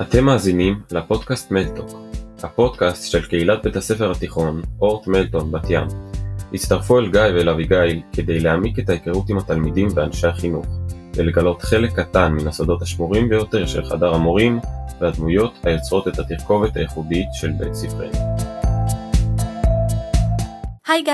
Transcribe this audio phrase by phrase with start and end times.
[0.00, 1.90] אתם מאזינים לפודקאסט מלטוק,
[2.42, 5.86] הפודקאסט של קהילת בית הספר התיכון אורט מלטון בת ים.
[6.52, 10.66] הצטרפו אל גיא ואל אביגיל כדי להעמיק את ההיכרות עם התלמידים ואנשי החינוך,
[11.14, 14.60] ולגלות חלק קטן מן הסודות השמורים ביותר של חדר המורים
[15.00, 18.36] והדמויות היוצרות את התרכובת הייחודית של בית ספרנו.
[20.86, 21.12] היי גיא,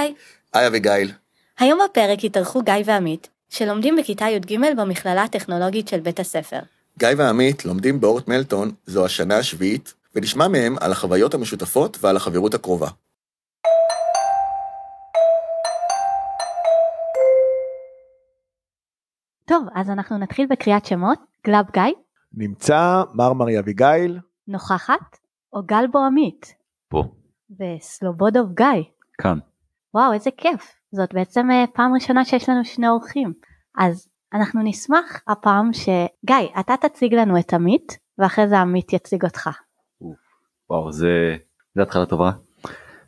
[0.55, 1.13] היי אביגיל,
[1.59, 6.61] היום בפרק התארחו גיא ועמית, שלומדים בכיתה י"ג במכללה הטכנולוגית של בית הספר.
[7.01, 12.55] גיא ועמית לומדים באורט מלטון זו השנה השביעית, ונשמע מהם על החוויות המשותפות ועל החברות
[12.55, 12.89] הקרובה.
[19.45, 21.19] טוב, אז אנחנו נתחיל בקריאת שמות.
[21.47, 21.83] גלאב גיא,
[22.35, 25.19] נמצא מרמרי אביגיל, נוכחת,
[25.53, 26.55] או גלבו עמית,
[26.89, 27.05] פה,
[27.51, 28.83] וסלובודוב גיא.
[29.19, 29.39] כאן.
[29.95, 30.75] וואו, איזה כיף.
[30.93, 33.33] זאת בעצם אה, פעם ראשונה שיש לנו שני אורחים.
[33.79, 39.51] אז אנחנו נשמח הפעם שגיא, אתה תציג לנו את עמית, ואחרי זה עמית יציג אותך.
[40.71, 41.37] וואו, זה,
[41.75, 42.31] זה התחלה טובה.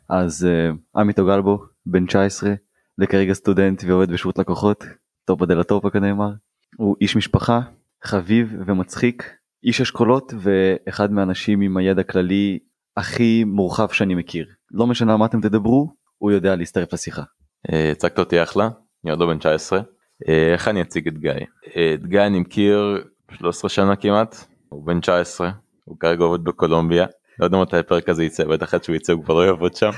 [0.09, 2.53] אז uh, עמית אוגלבו, בן 19,
[2.99, 4.83] וכרגע סטודנט ועובד בשירות לקוחות,
[5.25, 6.29] טופ בדלתופה כנאמר.
[6.77, 7.61] הוא איש משפחה,
[8.03, 12.59] חביב ומצחיק, איש אשכולות ואחד מהאנשים עם הידע הכללי
[12.97, 14.45] הכי מורחב שאני מכיר.
[14.71, 17.23] לא משנה מה אתם תדברו, הוא יודע להצטרף לשיחה.
[17.71, 18.69] אה, הצגת אותי אחלה,
[19.03, 19.81] אני עוד לא בן 19.
[20.27, 21.31] אה, איך אני אציג את גיא?
[21.77, 24.35] אה, את גיא אני מכיר 13 שנה כמעט,
[24.69, 25.49] הוא בן 19,
[25.83, 27.05] הוא כרגע עובד בקולומביה,
[27.39, 29.89] לא יודע מתי הפרק הזה יצא, בטח עד שהוא יצא הוא כבר לא יעבוד שם.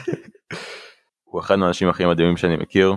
[1.30, 2.96] הוא אחד מהאנשים הכי מדהימים שאני מכיר,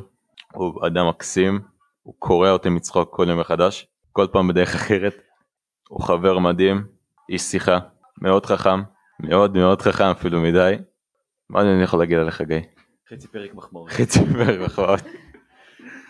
[0.54, 1.60] הוא אדם מקסים,
[2.02, 5.22] הוא קורע אותי מצחוק כל יום מחדש, כל פעם בדרך אחרת.
[5.88, 6.84] הוא חבר מדהים,
[7.28, 7.78] איש שיחה,
[8.22, 8.82] מאוד חכם,
[9.20, 10.74] מאוד מאוד חכם אפילו מדי.
[11.50, 12.60] מה אני יכול להגיד עליך גיא?
[13.10, 13.88] חצי פרק מחמור.
[13.88, 15.00] חצי פרק מחמאות.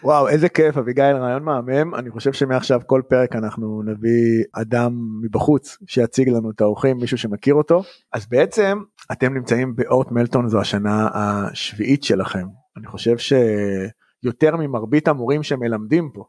[0.03, 1.95] וואו איזה כיף אביגיל רעיון מהמם.
[1.95, 7.55] אני חושב שמעכשיו כל פרק אנחנו נביא אדם מבחוץ שיציג לנו את האורחים מישהו שמכיר
[7.55, 7.83] אותו.
[8.13, 8.79] אז בעצם
[9.13, 12.47] אתם נמצאים באורט מלטון זו השנה השביעית שלכם.
[12.77, 16.25] אני חושב שיותר ממרבית המורים שמלמדים פה.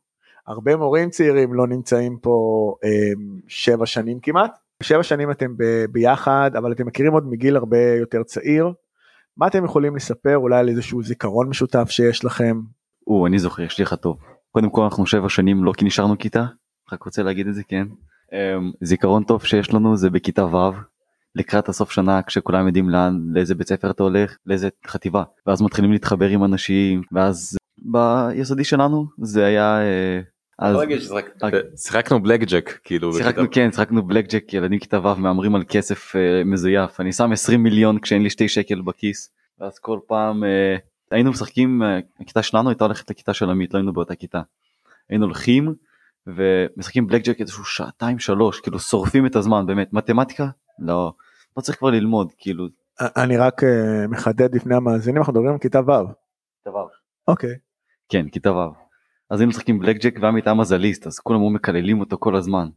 [0.48, 3.12] הרבה מורים צעירים לא נמצאים פה אה,
[3.48, 4.52] שבע שנים כמעט.
[4.84, 8.74] שבע שנים אתם ב- ביחד אבל אתם מכירים עוד מגיל הרבה יותר צעיר.
[9.38, 12.60] מה אתם יכולים לספר אולי על איזשהו זיכרון משותף שיש לכם
[13.10, 14.18] או, אני זוכר, יש לי לך טוב.
[14.52, 16.46] קודם כל אנחנו שבע שנים לא כי נשארנו כיתה,
[16.94, 17.84] רק רוצה להגיד את זה כן.
[18.32, 20.72] Um, זיכרון טוב שיש לנו זה בכיתה ו',
[21.36, 25.92] לקראת הסוף שנה כשכולם יודעים לאן, לאיזה בית ספר אתה הולך, לאיזה חטיבה, ואז מתחילים
[25.92, 29.82] להתחבר עם אנשים, ואז ביסודי שלנו זה היה...
[29.82, 30.20] אה,
[30.60, 30.76] אז
[31.42, 33.14] רק- שיחקנו בלק ג'ק כאילו.
[33.14, 37.32] שיחקנו כן שיחקנו בלק ג'ק ילדים כיתה ו' מהמרים על כסף אה, מזויף אני שם
[37.32, 40.76] 20 מיליון כשאין לי שתי שקל בכיס ואז כל פעם אה,
[41.12, 44.42] היינו משחקים אה, הכיתה שלנו הייתה הולכת לכיתה של עמית לא היינו באותה כיתה.
[45.10, 45.76] היינו הולכים
[46.28, 50.48] ומשחקים בלק ג'ק איזשהו שעתיים שלוש כאילו שורפים את הזמן באמת מתמטיקה
[50.80, 51.14] לא
[51.58, 52.68] לא צריך כבר ללמוד כאילו.
[53.00, 55.92] אני רק אה, מחדד לפני המאזינים אנחנו מדברים על כיתה ו'.
[57.28, 57.56] אוקיי.
[58.10, 58.60] כן כיתה ו'.
[59.30, 62.70] אז היינו משחקים בלק ג'ק ועמית היה מזליסט אז כולם היו מקללים אותו כל הזמן.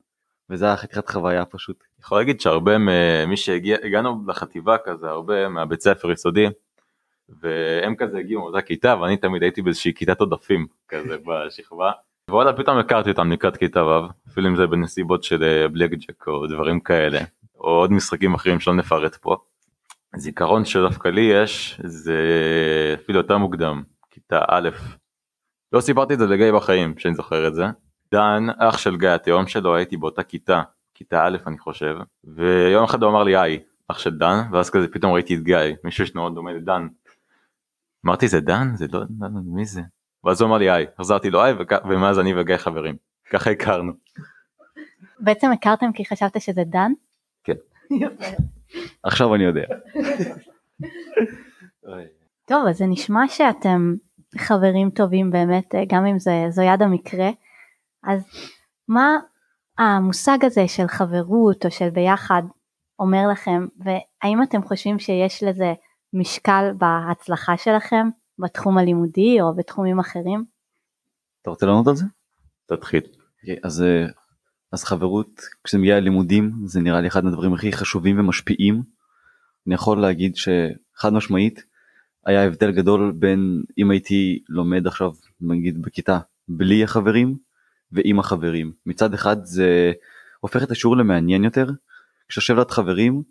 [0.51, 1.85] וזה היה חתיכת חוויה פשוט.
[2.01, 6.47] יכול להגיד שהרבה ממי שהגיע הגענו לחטיבה כזה הרבה מהבית ספר יסודי.
[7.41, 11.93] והם כזה הגיעו מאותה כיתה ואני תמיד הייתי באיזושהי כיתת עודפים כזה בשכבה.
[12.31, 16.27] וואלה פתאום הכרתי אותם לקראת כיתה ו' אפילו אם זה בנסיבות של אה, בלק ג'ק
[16.27, 17.21] או דברים כאלה
[17.55, 19.37] או עוד משחקים אחרים שלא נפרט פה.
[20.17, 22.17] זיכרון שדווקא לי יש זה
[22.95, 24.69] אפילו יותר מוקדם כיתה א'.
[25.73, 27.65] לא סיפרתי את זה לגיא בחיים שאני זוכר את זה.
[28.13, 30.63] דן אח של גיא התאום שלו הייתי באותה כיתה
[30.95, 34.89] כיתה א' אני חושב ויום אחד הוא אמר לי היי אח של דן ואז כזה
[34.89, 36.87] פתאום ראיתי את גיא מישהו שמאוד דומה לדן.
[38.07, 39.81] אמרתי זה דן זה לא דן מי זה
[40.25, 41.55] ואז הוא אמר לי היי חזרתי לו היי
[41.89, 42.97] ומאז אני וגיא חברים
[43.31, 43.93] ככה הכרנו.
[45.21, 46.93] בעצם הכרתם כי חשבת שזה דן?
[47.45, 47.53] כן.
[49.03, 49.65] עכשיו אני יודע.
[52.49, 53.95] טוב, אז זה נשמע שאתם
[54.39, 57.31] חברים טובים באמת, אה, גם אם זה, זו יד המקרה.
[58.05, 58.27] אז
[58.89, 59.17] מה
[59.79, 62.43] המושג הזה של חברות או של ביחד
[62.99, 65.75] אומר לכם, והאם אתם חושבים שיש לזה
[66.13, 70.45] משקל בהצלחה שלכם בתחום הלימודי או בתחומים אחרים?
[71.43, 72.05] אתה רוצה לענות על זה?
[72.67, 73.03] תתחיל.
[73.41, 74.07] אוקיי, אז אה,
[74.73, 78.83] אז חברות כשזה מגיע ללימודים זה נראה לי אחד הדברים הכי חשובים ומשפיעים.
[79.67, 81.65] אני יכול להגיד שחד משמעית
[82.27, 85.11] היה הבדל גדול בין אם הייתי לומד עכשיו
[85.41, 86.19] נגיד בכיתה
[86.49, 87.37] בלי החברים
[87.93, 89.93] ועם החברים מצד אחד זה
[90.41, 91.71] הופך את השיעור למעניין יותר
[92.29, 93.23] כשיושב ליד חברים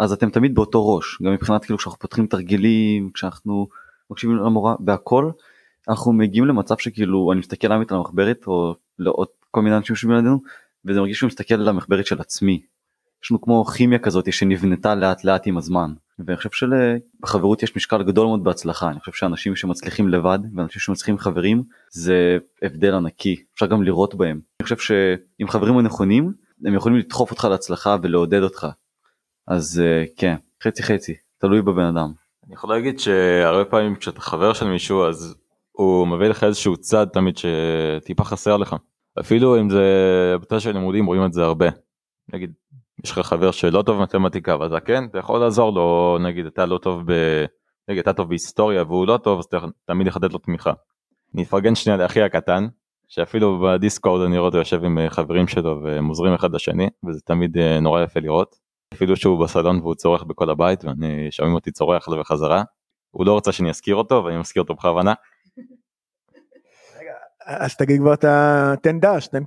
[0.00, 1.22] אז אתם תמיד באותו ראש.
[1.22, 3.68] גם מבחינת כאילו כשאנחנו פותחים תרגילים כשאנחנו
[4.10, 5.30] מקשיבים למורה והכל
[5.88, 10.16] אנחנו מגיעים למצב שכאילו אני מסתכל עמית על המחברת או לעוד כל מיני אנשים שיושבים
[10.16, 10.40] לידינו
[10.84, 12.62] וזה מרגיש שאני מסתכל על המחברת של עצמי.
[13.24, 15.92] יש לנו כמו כימיה כזאת שנבנתה לאט לאט עם הזמן.
[16.18, 18.90] ואני חושב שלחברות יש משקל גדול מאוד בהצלחה.
[18.90, 23.36] אני חושב שאנשים שמצליחים לבד ואנשים שמצליחים חברים זה הבדל ענקי.
[23.54, 24.40] אפשר גם לראות בהם.
[24.60, 26.32] אני חושב שעם חברים הנכונים
[26.64, 28.66] הם יכולים לדחוף אותך להצלחה ולעודד אותך
[29.50, 32.12] אז אה, כן חצי חצי תלוי בבן אדם.
[32.46, 35.36] אני יכול להגיד שהרבה פעמים כשאתה חבר של מישהו אז
[35.72, 38.76] הוא מביא לך איזשהו צד תמיד שטיפה חסר לך.
[39.20, 39.84] אפילו אם זה
[40.40, 41.66] בתא של לימודים רואים את זה הרבה.
[42.32, 42.52] נגיד
[43.04, 46.78] יש לך חבר שלא טוב במתמטיקה ואתה כן אתה יכול לעזור לו נגיד אתה לא
[46.78, 47.12] טוב ב...
[47.88, 50.72] נגיד אתה טוב בהיסטוריה והוא לא טוב אז אתה תמיד יחדד לו תמיכה.
[51.34, 52.66] אני אפרגן שנייה לאחי הקטן
[53.08, 57.58] שאפילו בדיסקורד אני רואה אותו יושב עם חברים שלו והם עוזרים אחד לשני וזה תמיד
[57.58, 58.69] אה, נורא יפה לראות.
[58.94, 62.62] אפילו שהוא בסלון והוא צורח בכל הבית ואני שומעים אותי צורח לו בחזרה.
[63.10, 65.14] הוא לא רוצה שאני אזכיר אותו ואני מזכיר אותו בכוונה.
[67.46, 69.42] אז תגיד כבר אתה תן דש תן.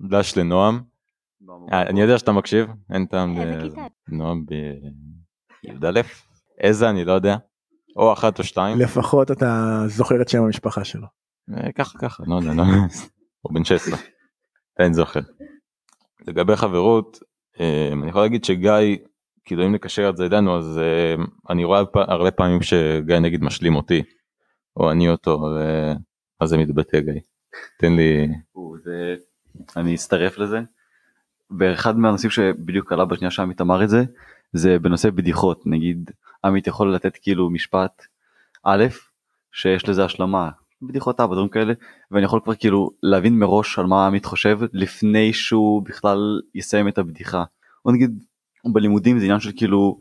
[0.00, 0.80] דש לנועם.
[1.72, 3.86] אה, אני יודע שאתה מקשיב אין טעם איזה ל- כיתה?
[4.08, 6.00] נועם בי"א
[6.60, 7.36] איזה אני לא יודע
[7.96, 11.06] או אחת או שתיים לפחות אתה זוכר את שם המשפחה שלו.
[11.56, 12.62] אה, ככה ככה לא יודע לא
[13.42, 13.98] הוא בן 16
[14.78, 15.20] אין זוכר.
[16.26, 17.28] לגבי חברות אה,
[17.92, 18.96] אני יכול להגיד שגיא
[19.44, 23.76] כאילו אם נקשר את זה אלינו אז אה, אני רואה הרבה פעמים שגיא נגיד משלים
[23.76, 24.02] אותי
[24.76, 25.56] או אני אותו
[26.40, 27.20] אז זה מתבטא גיא.
[27.78, 28.28] תן לי
[29.76, 30.60] אני אצטרף לזה.
[31.58, 34.04] ואחד מהנושאים שבדיוק עלה בשנייה שעמית אמר את זה
[34.52, 36.10] זה בנושא בדיחות נגיד
[36.44, 38.06] עמית יכול לתת כאילו משפט
[38.64, 38.86] א'
[39.52, 40.50] שיש לזה השלמה
[40.82, 41.72] בדיחות אבא דברים כאלה
[42.10, 46.98] ואני יכול כבר כאילו להבין מראש על מה עמית חושב לפני שהוא בכלל יסיים את
[46.98, 47.44] הבדיחה.
[47.84, 48.24] או נגיד
[48.72, 50.00] בלימודים זה עניין של כאילו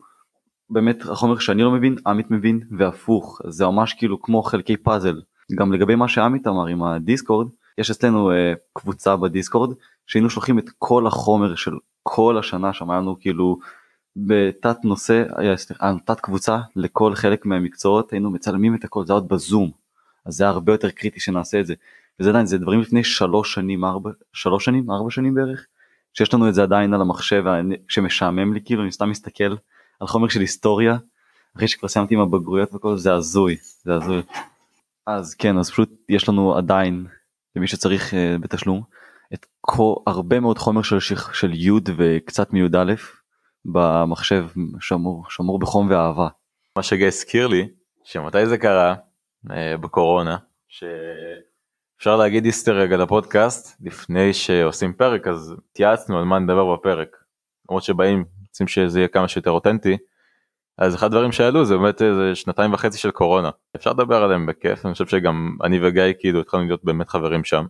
[0.69, 3.41] באמת החומר שאני לא מבין עמית מבין והפוך.
[3.47, 5.21] זה ממש כאילו כמו חלקי פאזל.
[5.55, 7.47] גם לגבי מה שעמית אמר עם הדיסקורד
[7.77, 9.73] יש אצלנו אה, קבוצה בדיסקורד
[10.07, 11.71] שהיינו שולחים את כל החומר של
[12.03, 13.57] כל השנה שם היה לנו כאילו
[14.15, 19.13] בתת נושא היה סליחה, אה, תת קבוצה לכל חלק מהמקצועות היינו מצלמים את הכל זה
[19.13, 19.71] עוד בזום
[20.27, 21.73] אז זה הרבה יותר קריטי שנעשה את זה
[22.19, 25.65] וזה עדיין זה דברים לפני שלוש שנים ארבע שלוש שנים ארבע שנים בערך
[26.13, 27.43] שיש לנו את זה עדיין על המחשב
[27.87, 29.55] כשמשעמם לי כאילו אני סתם מסתכל
[29.99, 30.97] על חומר של היסטוריה
[31.55, 34.21] אחרי שכבר סיימתי עם הבגרויות וכל זה הזוי זה הזוי.
[35.05, 37.05] אז כן אז פשוט יש לנו עדיין
[37.55, 38.83] למי שצריך אה, בתשלום
[39.33, 40.99] את כל, הרבה מאוד חומר של,
[41.33, 42.93] של, י' וקצת מי"א
[43.65, 44.47] במחשב
[44.79, 46.27] שמור שמור בחום ואהבה.
[46.75, 47.67] מה שגיא הזכיר לי
[48.03, 48.95] שמתי זה קרה
[49.81, 50.37] בקורונה
[50.67, 57.17] שאפשר להגיד איסטר רגע לפודקאסט לפני שעושים פרק אז התייעצנו על מה נדבר בפרק.
[57.69, 59.97] למרות שבאים רוצים שזה יהיה כמה שיותר אותנטי.
[60.77, 64.85] אז אחד הדברים שעלו זה באמת איזה שנתיים וחצי של קורונה אפשר לדבר עליהם בכיף
[64.85, 67.65] אני חושב שגם אני וגיא כאילו התחלנו להיות באמת חברים שם.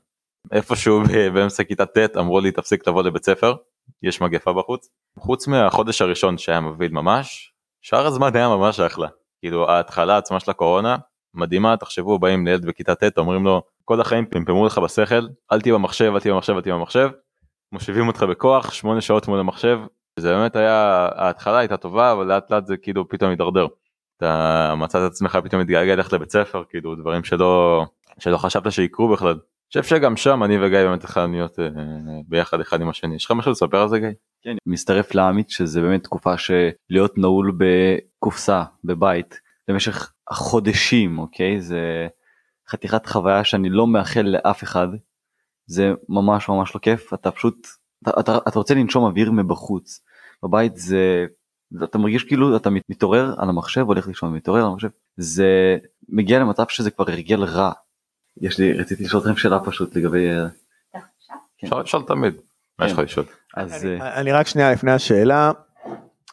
[0.51, 1.01] איפשהו
[1.33, 3.55] באמצע כיתה ט' אמרו לי תפסיק לבוא לבית ספר
[4.03, 9.07] יש מגפה בחוץ חוץ מהחודש הראשון שהיה מבהיל ממש שאר הזמן היה ממש אחלה
[9.39, 10.97] כאילו ההתחלה עצמה של הקורונה
[11.33, 15.73] מדהימה תחשבו באים לילד בכיתה ט' אומרים לו כל החיים פמפמו לך בשכל אל תהיה
[15.73, 17.09] במחשב אל תהיה במחשב אל תהיה במחשב
[17.71, 19.79] מושיבים אותך בכוח שמונה שעות מול המחשב
[20.19, 23.67] זה באמת היה ההתחלה הייתה טובה אבל לאט לאט זה כאילו פתאום הידרדר.
[24.17, 27.85] אתה מצאת את עצמך פתאום מתגעגע ללכת לבית ספר כאילו דברים שלא
[28.19, 29.31] שלא חשבת שיקרו בכלל.
[29.31, 31.65] אני חושב שגם שם אני וגיא באמת התחלנו להיות אה,
[32.27, 34.09] ביחד אחד עם השני יש לך משהו לספר על זה גיא?
[34.41, 42.07] כן, מצטרף לעמית שזה באמת תקופה שלהיות נעול בקופסה בבית במשך חודשים אוקיי זה
[42.69, 44.87] חתיכת חוויה שאני לא מאחל לאף אחד
[45.65, 47.67] זה ממש ממש לא כיף אתה פשוט
[48.03, 50.03] אתה, אתה, אתה רוצה לנשום אוויר מבחוץ
[50.43, 51.25] בבית זה
[51.83, 55.77] אתה מרגיש כאילו אתה מת- מתעורר על המחשב הולך לישון מתעורר על המחשב זה
[56.09, 57.71] מגיע למצב שזה כבר הרגל רע.
[58.41, 60.47] יש לי רציתי לשאול אתכם שאלה פשוט לגבי אה,
[61.57, 61.67] כן.
[61.67, 62.33] אפשר לשאול תמיד.
[62.79, 63.03] מה יש לך כן.
[63.03, 63.25] לשאול?
[63.55, 65.51] אז אני- אה, אני רק שנייה לפני השאלה.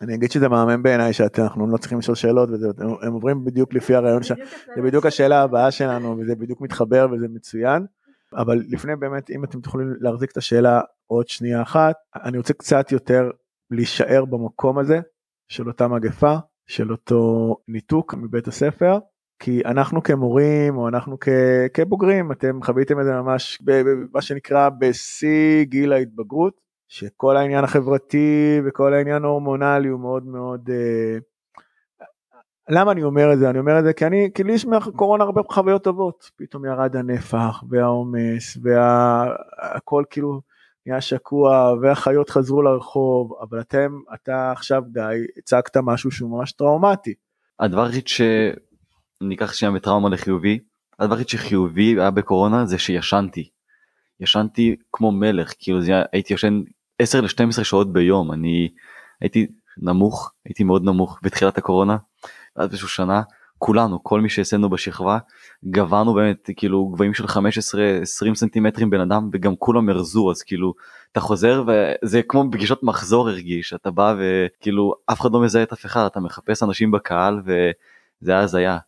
[0.03, 3.75] אני אגיד שזה מהמם בעיניי שאנחנו לא צריכים לשאול שאלות וזה הם- הם עוברים בדיוק
[3.75, 4.33] לפי הרעיון ש...
[4.77, 7.87] זה בדיוק השאלה הבאה שלנו וזה בדיוק מתחבר וזה מצוין.
[8.37, 12.93] אבל לפני באמת אם אתם תוכלו להחזיק את השאלה עוד שנייה אחת אני רוצה קצת
[12.93, 13.31] יותר
[13.71, 15.01] להישאר במקום הזה
[15.49, 16.35] של אותה מגפה
[16.67, 18.99] של אותו ניתוק מבית הספר
[19.39, 21.29] כי אנחנו כמורים או אנחנו כ...
[21.75, 28.95] כבוגרים אתם חוויתם את זה ממש במה שנקרא בשיא גיל ההתבגרות שכל העניין החברתי וכל
[28.95, 31.19] העניין ההורמונלי הוא מאוד מאוד אה,
[32.69, 33.51] למה אני אומר את זה?
[33.51, 36.31] אני אומר את זה כי אני, כי לי יש מהקורונה הרבה חוויות טובות.
[36.37, 40.41] פתאום ירד הנפח והעומס והכל כאילו
[40.87, 45.03] נהיה שקוע והחיות חזרו לרחוב, אבל אתם, אתה עכשיו גיא,
[45.39, 47.15] הצגת משהו שהוא ממש טראומטי.
[47.61, 48.09] הדבר היחיד
[49.35, 50.59] אקח שנייה מטראומה לחיובי
[50.99, 53.49] הדבר היחיד שחיובי היה בקורונה זה שישנתי.
[54.21, 56.63] ישנתי כמו מלך כאילו זה הייתי ישן
[56.99, 58.69] 10 ל-12 שעות ביום אני
[59.21, 59.47] הייתי
[59.79, 61.97] נמוך הייתי מאוד נמוך בתחילת הקורונה
[62.55, 63.23] עד איזשהו שנה
[63.59, 65.19] כולנו כל מי שעשינו בשכבה
[65.65, 70.75] גברנו באמת כאילו גבהים של 15-20 סנטימטרים בן אדם וגם כולם הרזו אז כאילו
[71.13, 75.73] אתה חוזר וזה כמו פגישות מחזור הרגיש אתה בא וכאילו אף אחד לא מזהה את
[75.73, 78.79] אף אחד אתה מחפש אנשים בקהל וזה היה הזיה.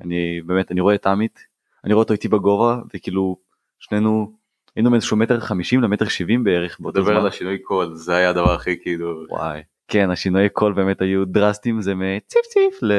[0.00, 1.38] אני באמת אני רואה את עמית
[1.84, 3.36] אני רואה אותו איתי בגובה וכאילו
[3.78, 4.32] שנינו
[4.76, 7.16] היינו מאיזשהו מטר 50 למטר 70 בערך באותו דבר זמן.
[7.16, 11.82] על השינוי קול זה היה הדבר הכי כאילו וואי כן השינויי קול באמת היו דרסטיים
[11.82, 12.92] זה מציף ציף ל...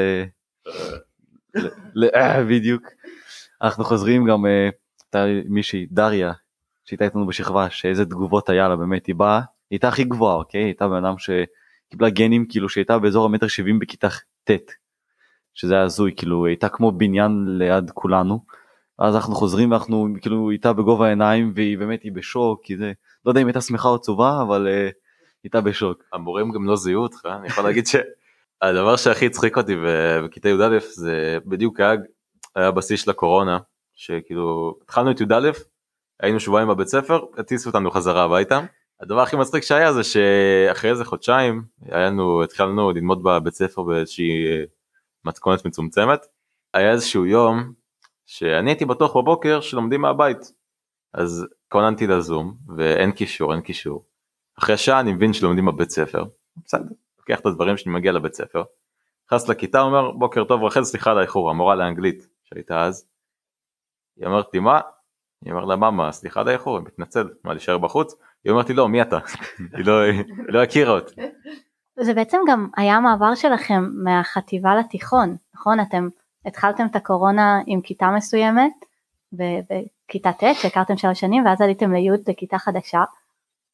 [1.96, 2.06] ל...
[2.16, 2.84] אה, בדיוק.
[3.62, 4.70] אנחנו חוזרים גם אה,
[5.04, 6.32] הייתה מישהי דריה
[6.86, 10.64] שהייתה איתנו בשכבה שאיזה תגובות היה לה באמת היא באה היא הייתה הכי גבוהה אוקיי
[10.64, 14.08] הייתה בן אדם שקיבלה גנים כאילו שהייתה באזור המטר 70 בכיתה
[14.44, 14.52] ט'
[15.54, 18.61] שזה היה הזוי כאילו הייתה כמו בניין ליד כולנו.
[19.00, 22.92] אז אנחנו חוזרים ואנחנו כאילו איתה בגובה העיניים והיא באמת היא בשוק כי זה
[23.26, 24.90] לא יודע אם הייתה שמחה או עצובה אבל אה,
[25.44, 26.04] הייתה בשוק.
[26.14, 29.76] המורים גם לא זיהו אותך אני יכול להגיד שהדבר שהכי הצחיק אותי
[30.26, 31.94] בכיתה י"א זה בדיוק היה,
[32.56, 33.60] היה בשיא של הקורונה
[33.94, 35.52] שכאילו התחלנו את י"א
[36.22, 38.60] היינו שבועיים בבית ספר הטיסו אותנו חזרה הביתה.
[39.02, 44.48] הדבר הכי מצחיק שהיה זה שאחרי איזה חודשיים היה לנו התחלנו ללמוד בבית ספר באיזושהי
[44.48, 44.64] אה,
[45.26, 46.20] מתכונת מצומצמת
[46.74, 47.74] היה איזשהו יום
[48.34, 50.38] שאני הייתי בטוח בבוקר שלומדים מהבית
[51.14, 54.06] אז כוננתי לזום ואין קישור אין קישור.
[54.60, 56.24] אחרי שעה אני מבין שלומדים בבית ספר
[56.66, 56.84] בסדר
[57.20, 58.64] לוקח את הדברים שאני מגיע לבית ספר.
[59.28, 63.08] נכנס לכיתה אומר בוקר טוב רחל סליחה על האיחור המורה לאנגלית שהייתה אז.
[64.18, 64.82] היא אומרת לי מה?
[65.44, 68.16] אני אומר לה מאמה סליחה על האיחור אני מתנצל מה להישאר בחוץ?
[68.44, 69.20] היא אומרת לי לא מי אתה?
[69.78, 69.94] היא לא,
[70.48, 71.16] לא הכירה אותי.
[72.00, 75.80] זה בעצם גם היה המעבר שלכם מהחטיבה לתיכון, נכון?
[75.80, 76.08] אתם
[76.46, 78.74] התחלתם את הקורונה עם כיתה מסוימת,
[79.34, 83.04] בכיתה ט' שהכרתם שלוש שנים, ואז עליתם לי' לכיתה חדשה,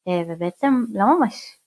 [0.08, 1.58] אה, ובעצם לא ממש,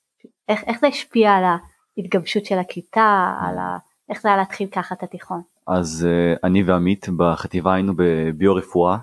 [0.50, 3.78] איך, איך זה השפיע על ההתגבשות של הכיתה, על ה...
[4.10, 5.42] איך זה היה להתחיל ככה את התיכון?
[5.68, 8.98] אז uh, אני ועמית בחטיבה היינו בביו-רפואה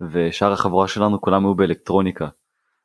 [0.00, 2.28] ושאר החבורה שלנו כולם היו באלקטרוניקה.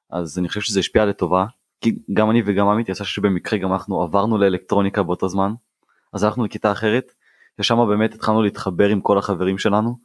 [0.10, 1.46] אז אני חושב שזה השפיע לטובה
[1.82, 5.54] כי גם אני וגם עמית יצא שבמקרה גם אנחנו עברנו לאלקטרוניקה באותו זמן.
[6.14, 7.12] אז הלכנו לכיתה אחרת
[7.60, 9.98] ושם באמת התחלנו להתחבר עם כל החברים שלנו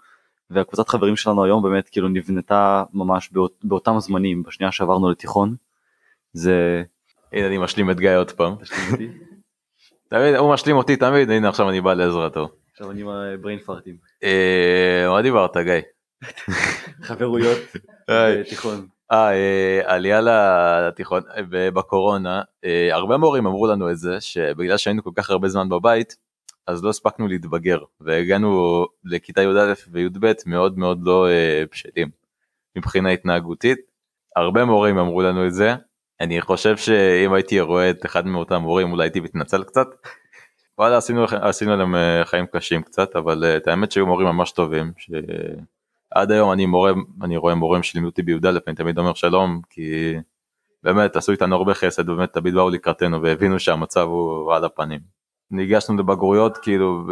[0.51, 5.55] והקבוצת חברים שלנו היום באמת כאילו נבנתה ממש באות, באותם זמנים בשנייה שעברנו לתיכון.
[6.33, 6.83] זה
[7.33, 8.55] הנה אני משלים את גיא עוד פעם.
[10.11, 12.49] תמיד הוא משלים אותי תמיד הנה עכשיו אני בא לעזרתו.
[12.73, 13.97] עכשיו אני עם הבריין פארטים.
[14.25, 15.81] אה, מה דיברת גיא?
[17.09, 17.59] חברויות
[18.09, 18.41] היי.
[18.41, 18.87] בתיכון.
[19.13, 22.43] אה, אה, עלייה לתיכון אה, בקורונה
[22.93, 26.17] הרבה מורים אמרו לנו את זה שבגלל שהיינו כל כך הרבה זמן בבית
[26.69, 32.09] אז לא הספקנו להתבגר והגענו לכיתה י"א וי"ב מאוד מאוד לא אה, בשלים
[32.77, 33.79] מבחינה התנהגותית.
[34.37, 35.75] הרבה מורים אמרו לנו את זה
[36.21, 39.87] אני חושב שאם הייתי רואה את אחד מאותם מורים אולי הייתי מתנצל קצת.
[40.79, 44.53] וואלה עשינו עשינו להם אה, חיים קשים קצת אבל אה, את האמת שהיו מורים ממש
[44.53, 44.93] טובים.
[44.97, 45.11] ש...
[46.11, 50.15] עד היום אני מורה אני רואה מורים שלימדו אותי בי"א אני תמיד אומר שלום כי
[50.83, 55.18] באמת עשו איתנו הרבה חסד ובאמת תמיד באו לקראתנו והבינו שהמצב הוא על הפנים.
[55.51, 57.07] ניגשנו לבגרויות כאילו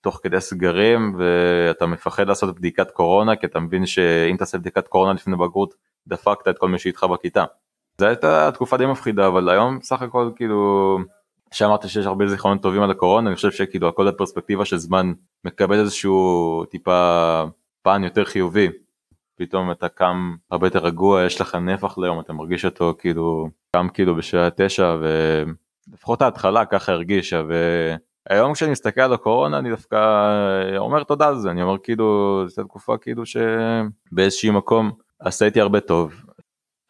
[0.00, 5.12] תוך כדי סגרים ואתה מפחד לעשות בדיקת קורונה כי אתה מבין שאם תעשה בדיקת קורונה
[5.12, 5.74] לפני בגרות
[6.06, 7.44] דפקת את כל מי שאיתך בכיתה.
[8.00, 10.98] זו הייתה תקופה די מפחידה אבל היום סך הכל כאילו
[11.52, 15.12] שאמרתי שיש הרבה זיכרונות טובים על הקורונה אני חושב שכאילו הכל הפרספקטיבה של זמן
[15.44, 17.44] מקבל איזשהו טיפה
[17.82, 18.68] פן יותר חיובי.
[19.38, 23.88] פתאום אתה קם הרבה יותר רגוע יש לך נפח ליום אתה מרגיש אותו כאילו קם
[23.94, 24.96] כאילו בשעה תשע
[25.90, 27.42] ולפחות ההתחלה ככה הרגישה
[28.28, 29.96] והיום כשאני מסתכל על הקורונה אני דווקא
[30.78, 34.90] אומר תודה על זה אני אומר כאילו זו תקופה כאילו שבאיזשהי מקום
[35.20, 36.24] עשיתי הרבה טוב.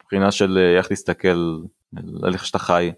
[0.02, 1.62] מבחינה של איך להסתכל
[2.22, 2.92] על איך שאתה חי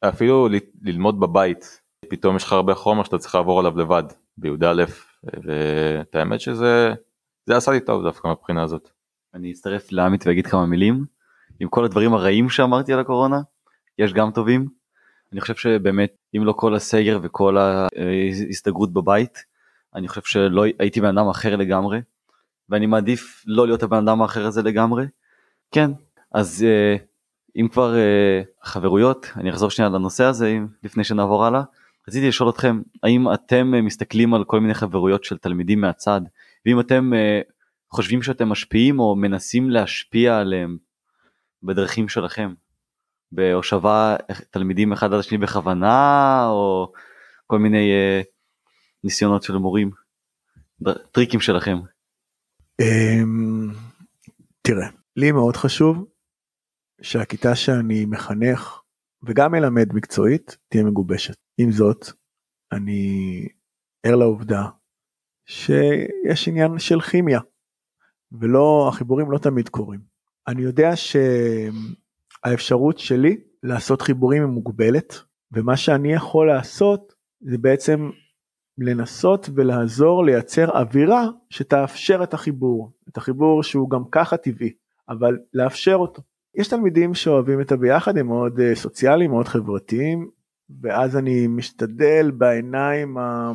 [0.00, 1.80] אפילו ל- ללמוד בבית
[2.10, 4.02] פתאום יש לך הרבה חומר שאתה צריך לעבור עליו לבד
[4.36, 4.84] בי"א
[5.44, 6.94] ואת האמת שזה
[7.46, 8.90] זה עשה לי טוב דווקא מבחינה הזאת.
[9.34, 11.04] אני אצטרף לעמית ואגיד כמה מילים.
[11.60, 13.40] עם כל הדברים הרעים שאמרתי על הקורונה,
[13.98, 14.81] יש גם טובים.
[15.32, 19.44] אני חושב שבאמת אם לא כל הסגר וכל ההסתגרות בבית,
[19.94, 22.00] אני חושב שלא הייתי בן אדם אחר לגמרי,
[22.68, 25.06] ואני מעדיף לא להיות הבן אדם האחר הזה לגמרי.
[25.70, 25.90] כן,
[26.32, 26.96] אז אה,
[27.56, 31.62] אם כבר אה, חברויות, אני אחזור שנייה לנושא הזה לפני שנעבור הלאה.
[32.08, 36.20] רציתי לשאול אתכם, האם אתם אה, מסתכלים על כל מיני חברויות של תלמידים מהצד,
[36.66, 37.10] ואם אתם
[37.90, 40.76] חושבים שאתם משפיעים או מנסים להשפיע עליהם
[41.62, 42.54] בדרכים שלכם,
[43.32, 44.16] בהושבה
[44.50, 46.92] תלמידים אחד על השני בכוונה, או
[47.46, 48.22] כל מיני אה,
[49.04, 49.90] ניסיונות של מורים,
[51.12, 51.76] טריקים שלכם.
[52.80, 53.68] אמ,
[54.62, 56.06] תראה, לי מאוד חשוב
[57.02, 58.80] שהכיתה שאני מחנך
[59.22, 61.34] וגם מלמד מקצועית תהיה מגובשת.
[61.58, 62.06] עם זאת,
[62.72, 63.48] אני
[64.02, 64.62] ער לעובדה
[65.46, 67.40] שיש עניין של כימיה
[68.32, 70.00] ולא החיבורים לא תמיד קורים.
[70.48, 70.96] אני יודע
[72.46, 75.14] שהאפשרות שלי לעשות חיבורים היא מוגבלת
[75.52, 78.10] ומה שאני יכול לעשות זה בעצם
[78.78, 84.72] לנסות ולעזור לייצר אווירה שתאפשר את החיבור, את החיבור שהוא גם ככה טבעי,
[85.08, 86.22] אבל לאפשר אותו.
[86.54, 90.30] יש תלמידים שאוהבים את הביחד, הם מאוד אה, סוציאליים, מאוד חברתיים,
[90.82, 93.52] ואז אני משתדל בעיניים, ה...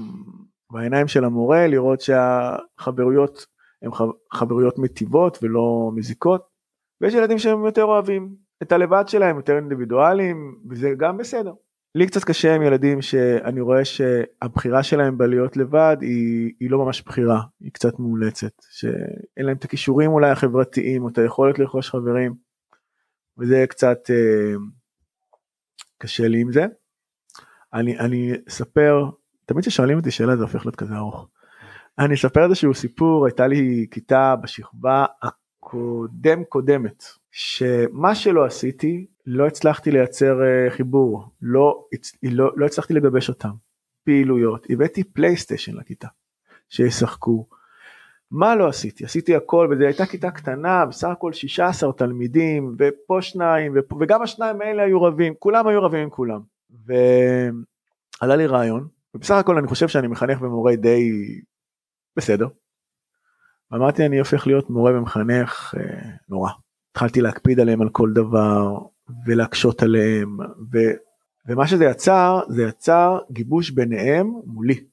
[0.71, 3.45] בעיניים של המורה לראות שהחברויות
[3.81, 3.89] הן
[4.33, 6.47] חברויות מטיבות ולא מזיקות,
[7.01, 11.53] ויש ילדים שהם יותר אוהבים את הלבד שלהם, יותר אינדיבידואליים, וזה גם בסדר.
[11.95, 17.01] לי קצת קשה עם ילדים שאני רואה שהבחירה שלהם בלהיות לבד היא, היא לא ממש
[17.01, 22.35] בחירה, היא קצת מאולצת, שאין להם את הכישורים אולי החברתיים או את היכולת לרכוש חברים,
[23.37, 24.53] וזה קצת אה,
[25.97, 26.65] קשה לי עם זה.
[27.73, 29.05] אני, אני אספר,
[29.45, 31.27] תמיד כששואלים אותי שאלה זה הופך להיות כזה ארוך.
[31.99, 37.03] אני אספר איזשהו סיפור, הייתה לי כיתה בשכבה הקודם קודמת,
[37.39, 41.85] שמה שלא עשיתי לא הצלחתי לייצר uh, חיבור, לא,
[42.23, 43.49] לא, לא הצלחתי לגבש אותם.
[44.03, 46.07] פעילויות, הבאתי פלייסטיישן לכיתה,
[46.69, 47.47] שישחקו.
[48.31, 49.05] מה לא עשיתי?
[49.05, 54.61] עשיתי הכל, וזו הייתה כיתה קטנה, בסך הכל 16 תלמידים, ופה שניים, ופה, וגם השניים
[54.61, 56.41] האלה היו רבים, כולם היו רבים עם כולם.
[56.85, 61.11] ועלה לי רעיון, ובסך הכל אני חושב שאני מחנך ומורה די
[62.15, 62.47] בסדר.
[63.73, 66.51] אמרתי אני הופך להיות מורה ומחנך אה, נורא.
[66.97, 68.77] התחלתי להקפיד עליהם על כל דבר,
[69.25, 70.77] ולהקשות עליהם ו,
[71.47, 74.83] ומה שזה יצר זה יצר גיבוש ביניהם מולי.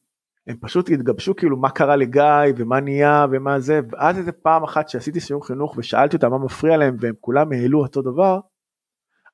[0.47, 4.89] הם פשוט התגבשו כאילו מה קרה לגיא ומה נהיה ומה זה ואז איזה פעם אחת
[4.89, 8.41] שעשיתי סיום חינוך ושאלתי אותם מה מפריע להם והם כולם העלו אותו דבר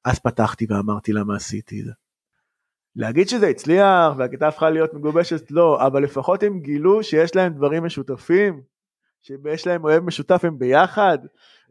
[0.04, 1.92] אז פתחתי ואמרתי למה עשיתי את זה.
[2.96, 7.84] להגיד שזה הצליח והכיתה הפכה להיות מגובשת לא אבל לפחות הם גילו שיש להם דברים
[7.84, 8.62] משותפים
[9.22, 11.18] שיש להם אוהב משותף הם ביחד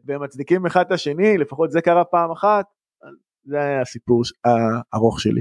[0.04, 2.64] והם מצדיקים אחד את השני לפחות זה קרה פעם אחת
[3.44, 5.40] זה היה הסיפור הארוך שלי.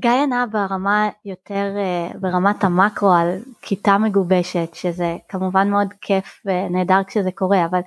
[0.00, 7.00] גיא ענה ברמה יותר אה, ברמת המקרו על כיתה מגובשת שזה כמובן מאוד כיף ונהדר
[7.06, 7.80] כשזה קורה אבל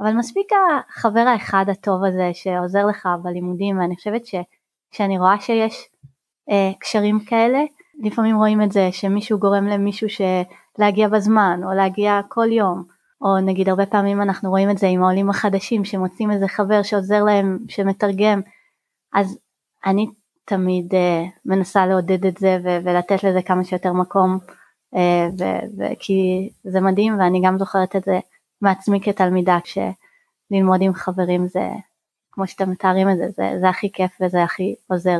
[0.00, 5.88] אבל מספיק החבר האחד הטוב הזה שעוזר לך בלימודים ואני חושבת שכשאני רואה שיש
[6.50, 7.60] אה, קשרים כאלה
[8.02, 10.08] לפעמים רואים את זה שמישהו גורם למישהו
[10.78, 12.93] להגיע בזמן או להגיע כל יום
[13.24, 17.24] או נגיד הרבה פעמים אנחנו רואים את זה עם העולים החדשים שמוצאים איזה חבר שעוזר
[17.24, 18.40] להם שמתרגם
[19.14, 19.38] אז
[19.86, 20.06] אני
[20.44, 20.96] תמיד uh,
[21.44, 24.38] מנסה לעודד את זה ו- ולתת לזה כמה שיותר מקום
[24.94, 24.98] uh,
[25.38, 28.18] ו- ו- כי זה מדהים ואני גם זוכרת את זה
[28.62, 31.68] מעצמי כתלמידה כשללמוד עם חברים זה
[32.32, 35.18] כמו שאתם מתארים את זה זה, זה הכי כיף וזה הכי עוזר.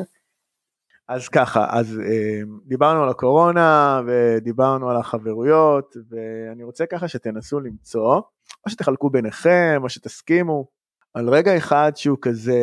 [1.09, 8.21] אז ככה אז אה, דיברנו על הקורונה ודיברנו על החברויות ואני רוצה ככה שתנסו למצוא
[8.65, 10.67] או שתחלקו ביניכם או שתסכימו
[11.15, 12.59] על רגע אחד שהוא כזה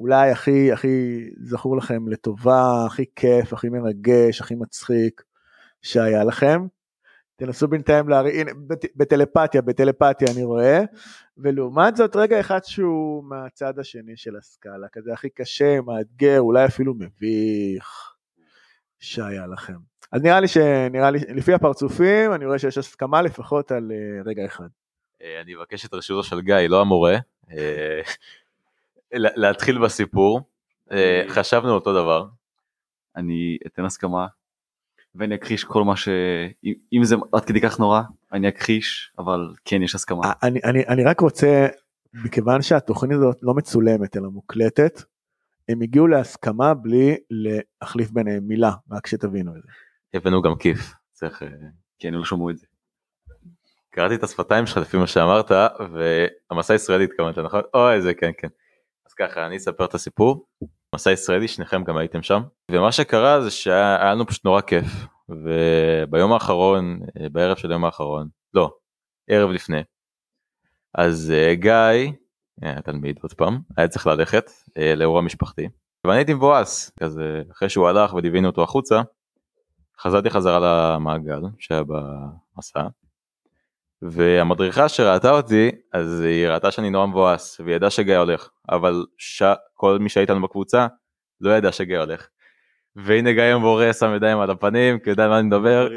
[0.00, 5.22] אולי הכי הכי זכור לכם לטובה, הכי כיף, הכי מרגש, הכי מצחיק
[5.82, 6.66] שהיה לכם.
[7.36, 8.52] תנסו בינתיים להראי, הנה
[8.96, 10.80] בטלפתיה, בטלפתיה אני רואה,
[11.38, 16.94] ולעומת זאת רגע אחד שהוא מהצד השני של הסקאלה, כזה הכי קשה, מאתגר, אולי אפילו
[16.94, 18.14] מביך
[18.98, 19.76] שהיה לכם.
[20.12, 24.44] אז נראה לי שנראה לי, לפי הפרצופים, אני רואה שיש הסכמה לפחות על אה, רגע
[24.46, 24.68] אחד.
[25.22, 27.18] אה, אני אבקש את רשותו של גיא, לא המורה,
[27.50, 28.00] אה,
[29.12, 30.40] להתחיל בסיפור.
[31.28, 32.26] חשבנו אותו דבר.
[33.16, 34.26] אני אתן הסכמה
[35.18, 36.08] ואני אכחיש כל מה ש...
[36.92, 38.02] אם זה עד כדי כך נורא,
[38.32, 40.32] אני אכחיש, אבל כן יש הסכמה.
[40.42, 41.66] אני, אני, אני רק רוצה,
[42.14, 45.02] מכיוון שהתוכנית הזאת לא מצולמת אלא מוקלטת,
[45.68, 49.68] הם הגיעו להסכמה בלי להחליף ביניהם מילה, רק שתבינו את זה.
[50.14, 51.42] הבאנו גם כיף, צריך...
[51.98, 52.66] כן, לא שמעו את זה.
[53.90, 55.50] קראתי את השפתיים שלך לפי מה שאמרת
[55.92, 57.60] והמסע הישראלי התכוונת נכון?
[57.74, 58.48] אוי איזה כן כן.
[59.06, 60.46] אז ככה אני אספר את הסיפור.
[60.94, 62.42] מסע ישראלי שניכם גם הייתם שם.
[62.70, 64.84] ומה שקרה זה שהיה לנו פשוט נורא כיף.
[65.28, 67.00] וביום האחרון
[67.32, 68.76] בערב של היום האחרון לא
[69.28, 69.82] ערב לפני
[70.94, 72.12] אז uh, גיא
[72.64, 75.68] אה, התלמיד עוד פעם היה צריך ללכת uh, לאירוע משפחתי.
[76.04, 79.02] ואני הייתי מבואס כזה אחרי שהוא הלך וליווינו אותו החוצה
[80.00, 80.58] חזרתי חזרה
[80.96, 82.86] למעגל שהיה במסע
[84.02, 89.42] והמדריכה שראתה אותי אז היא ראתה שאני נורא מבואס והיא ידעה שגיא הולך אבל ש...
[89.74, 90.86] כל מי שהיית לנו בקבוצה
[91.40, 92.28] לא ידע שגיא הולך.
[92.96, 95.88] והנה גיא המורה שם ידיים על הפנים כי יודע מה אני מדבר.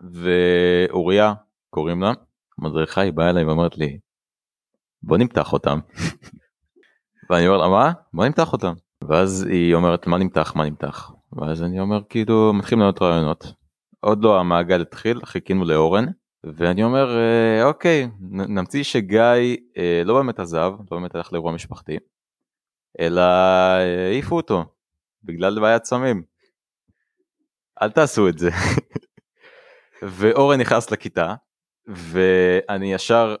[0.00, 1.34] ואוריה
[1.70, 2.12] קוראים לה
[2.58, 3.98] מדריכה היא באה אליי ואומרת לי
[5.02, 5.78] בוא נמתח אותם.
[7.30, 7.92] ואני אומר לה מה?
[8.12, 8.72] בוא נמתח אותם.
[9.08, 11.12] ואז היא אומרת מה נמתח מה נמתח.
[11.32, 13.44] ואז אני אומר כאילו מתחילים לענות רעיונות.
[14.00, 16.04] עוד לא המעגל התחיל חיכינו לאורן.
[16.44, 21.98] ואני אומר אה, אוקיי נמציא שגיא אה, לא באמת עזב לא באמת הלך לאירוע משפחתי.
[23.00, 24.64] אלא אה, העיפו אותו
[25.24, 26.22] בגלל בעיית סמים.
[27.82, 28.50] אל תעשו את זה.
[30.02, 31.34] ואורן נכנס לכיתה
[31.86, 33.36] ואני ישר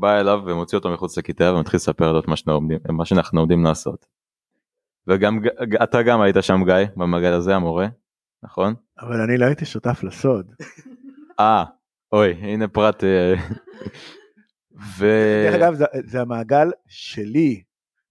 [0.00, 3.40] בא אליו ומוציא אותו מחוץ לכיתה ומתחיל לספר לו את מה, שאנחנו עומדים, מה שאנחנו
[3.40, 4.06] עומדים לעשות.
[5.06, 5.40] וגם
[5.82, 7.86] אתה גם היית שם גיא במעגל הזה המורה
[8.42, 8.74] נכון?
[9.00, 10.52] אבל אני לא הייתי שותף לסוד.
[11.40, 11.64] אה
[12.12, 13.04] אוי הנה פרט.
[13.04, 13.34] אה,
[14.98, 15.06] ו...
[15.46, 17.62] דרך אגב זה, זה המעגל שלי.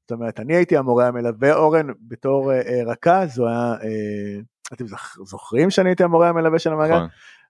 [0.01, 4.39] זאת אומרת אני הייתי המורה המלווה אורן בתור אה, אה, רכז הוא היה אה,
[4.73, 7.07] אתם זוכ- זוכרים שאני הייתי המורה המלווה של המעגל נכון.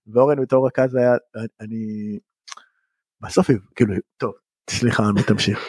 [0.08, 1.16] ואורן בתור רכז היה
[1.62, 2.18] אני
[3.22, 4.34] בסוף כאילו טוב
[4.70, 5.60] סליחה אני תמשיך.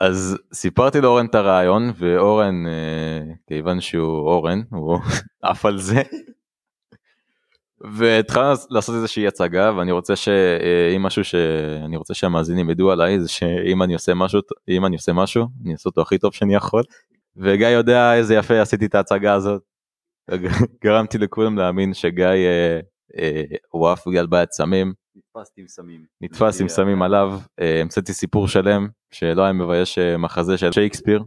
[0.00, 4.98] אז סיפרתי לאורן את הרעיון ואורן אה, כיוון שהוא אורן הוא
[5.42, 6.02] עף על זה.
[7.80, 13.82] והתחלנו לעשות איזושהי הצגה ואני רוצה שאם משהו שאני רוצה שהמאזינים ידעו עליי זה שאם
[13.82, 16.82] אני עושה משהו אם אני עושה משהו אני אעשה אותו הכי טוב שאני יכול.
[17.36, 19.62] וגיא יודע איזה יפה עשיתי את ההצגה הזאת.
[20.84, 22.80] גרמתי לכולם להאמין שגיא אה,
[23.18, 26.04] אה, הוא עף בגלל בעיית סמים נתפסתי עם סמים.
[26.20, 31.24] נתפס עם סמים עליו, אה, המצאתי סיפור שלם שלא היה מבייש אה, מחזה של שייקספיר.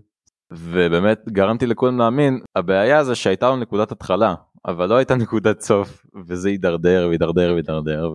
[0.51, 4.35] ובאמת גרמתי לכולם להאמין, הבעיה זה שהייתה לנו נקודת התחלה,
[4.65, 8.11] אבל לא הייתה נקודת סוף, וזה הידרדר והידרדר והידרדר,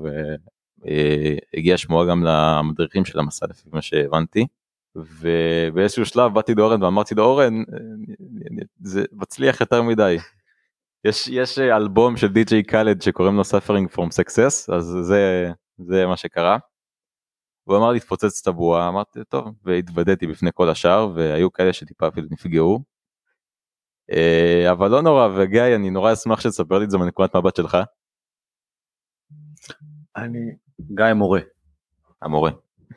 [1.53, 4.47] והגיעה שמועה גם למדריכים של המסע לפי מה שהבנתי.
[4.97, 7.65] ובאיזשהו שלב באתי לאורן ואמרתי לו אורן, אה,
[8.81, 10.17] זה מצליח יותר מדי.
[11.05, 16.07] יש יש אה, אלבום של די.ג'יי קאלד שקוראים לו suffering from success אז זה זה
[16.07, 16.59] מה שקרה.
[17.65, 22.09] הוא אמר לי תפוצץ את הבועה אמרתי טוב והתוודעתי בפני כל השאר והיו כאלה שטיפה
[22.09, 22.96] אפילו נפגעו.
[24.13, 27.77] אה, אבל לא נורא וגיא אני נורא אשמח שתספר לי את זה מנקודת מבט שלך
[30.17, 31.41] אני גיא מורה.
[32.23, 32.51] המורה.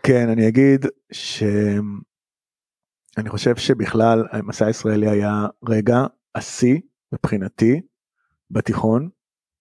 [0.04, 1.90] כן אני אגיד שאני
[3.30, 5.98] חושב שבכלל המסע הישראלי היה רגע
[6.36, 6.80] השיא
[7.14, 7.82] מבחינתי
[8.52, 9.10] בתיכון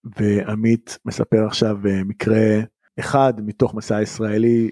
[0.04, 2.61] ועמית מספר עכשיו אה, מקרה
[3.00, 4.70] אחד מתוך מסע הישראלי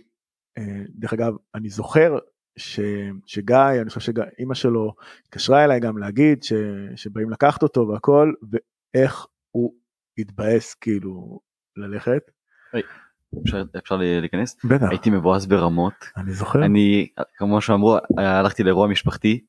[0.58, 2.18] אה, דרך אגב אני זוכר
[2.56, 2.80] ש,
[3.26, 6.52] שגיא אני חושב שאימא שלו התקשרה אליי גם להגיד ש,
[6.96, 9.74] שבאים לקחת אותו והכל ואיך הוא
[10.18, 11.40] התבאס כאילו
[11.76, 12.22] ללכת.
[13.42, 14.56] אפשר, אפשר להיכנס?
[14.64, 15.94] בטח הייתי מבואס ברמות.
[16.16, 16.64] אני זוכר.
[16.64, 19.40] אני כמו שאמרו הלכתי לאירוע משפחתי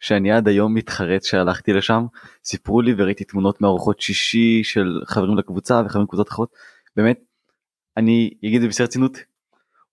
[0.00, 2.06] שאני עד היום מתחרט שהלכתי לשם
[2.44, 6.52] סיפרו לי וראיתי תמונות מארוחות שישי של חברים לקבוצה וחברים לקבוצות אחרות
[6.96, 7.20] באמת
[7.96, 9.18] אני אגיד את זה בשיא רצינות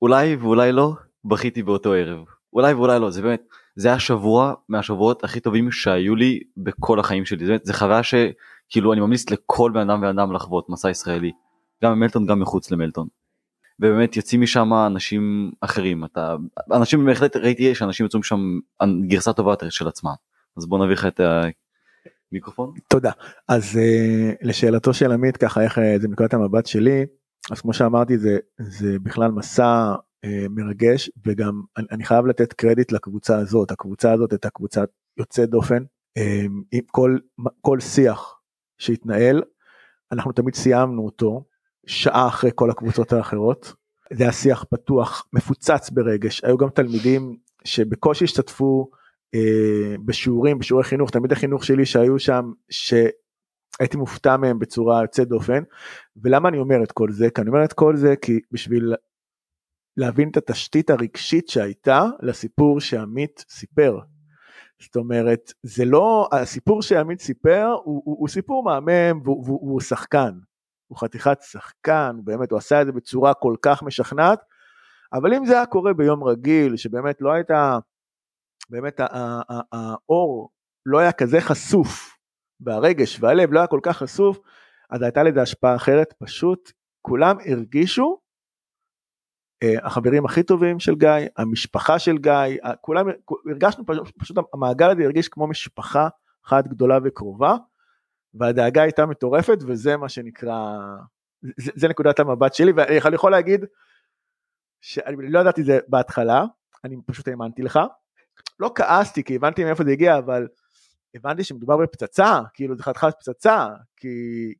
[0.02, 0.94] אולי ואולי לא
[1.26, 3.44] בכיתי באותו ערב אולי ואולי לא זה באמת
[3.76, 8.02] זה היה שבוע מהשבועות הכי טובים שהיו לי בכל החיים שלי זה, באמת, זה חוויה
[8.04, 11.32] שכאילו אני ממליץ לכל בן אדם ובן אדם לחוות מסע ישראלי
[11.84, 13.08] גם במלטון גם מחוץ למלטון.
[13.80, 16.36] ובאמת יוצאים משם אנשים אחרים אתה
[16.72, 18.60] אנשים בהחלט ראיתי שאנשים יוצאים משם
[19.08, 20.14] גרסה טובה יותר של עצמם
[20.58, 21.20] אז בוא נביא לך את
[22.32, 22.74] המיקרופון.
[22.90, 23.12] תודה.
[23.48, 27.06] אז uh, לשאלתו של עמית ככה איך uh, זה מנקודת המבט שלי
[27.52, 29.94] אז כמו שאמרתי זה זה בכלל מסע
[30.50, 33.72] מרגש וגם אני, אני חייב לתת קרדיט לקבוצה הזאת.
[33.72, 34.84] הקבוצה הזאת הייתה קבוצה
[35.18, 35.84] יוצאת דופן.
[36.20, 36.22] uh,
[36.72, 37.18] עם כל
[37.62, 38.40] כל שיח
[38.78, 39.42] שהתנהל
[40.12, 41.44] אנחנו תמיד סיימנו אותו
[41.86, 43.74] שעה אחרי כל הקבוצות האחרות.
[44.14, 46.44] זה היה שיח פתוח מפוצץ ברגש.
[46.44, 48.90] היו גם תלמידים שבקושי השתתפו
[49.36, 51.10] אה, בשיעורים בשיעורי חינוך.
[51.10, 55.64] תלמידי חינוך שלי שהיו שם שהייתי מופתע מהם בצורה יוצאת דופן.
[56.24, 57.30] ולמה אני אומר את כל זה?
[57.30, 58.94] כי אני אומר את כל זה כי בשביל
[59.98, 64.00] להבין את התשתית הרגשית שהייתה לסיפור שעמית סיפר.
[64.82, 70.32] זאת אומרת זה לא הסיפור שעמית סיפר הוא, הוא, הוא סיפור מהמם והוא, והוא, שחקן.
[70.88, 74.40] הוא חתיכת שחקן, באמת הוא עשה את זה בצורה כל כך משכנעת,
[75.14, 77.78] אבל אם זה היה קורה ביום רגיל, שבאמת לא הייתה,
[78.70, 79.00] באמת
[79.72, 80.50] האור
[80.86, 82.18] לא היה כזה חשוף,
[82.62, 84.40] והרגש והלב לא היה כל כך חשוף,
[84.90, 88.18] אז הייתה לזה השפעה אחרת, פשוט כולם הרגישו,
[89.84, 93.06] החברים הכי טובים של גיא, המשפחה של גיא, כולם,
[93.52, 96.08] הרגשנו פשוט, פשוט המעגל הזה הרגיש כמו משפחה
[96.48, 97.56] אחת גדולה וקרובה,
[98.34, 100.78] והדאגה הייתה מטורפת וזה מה שנקרא,
[101.58, 103.66] זה, זה נקודת המבט שלי ואני יכול להגיד
[104.82, 106.46] שאני לא ידעתי זה בהתחלה,
[106.84, 107.80] אני פשוט האמנתי לך,
[108.60, 110.48] לא כעסתי כי הבנתי מאיפה זה הגיע אבל
[111.16, 114.08] הבנתי שמדובר בפצצה, כאילו זה חתיכת פצצה, כי,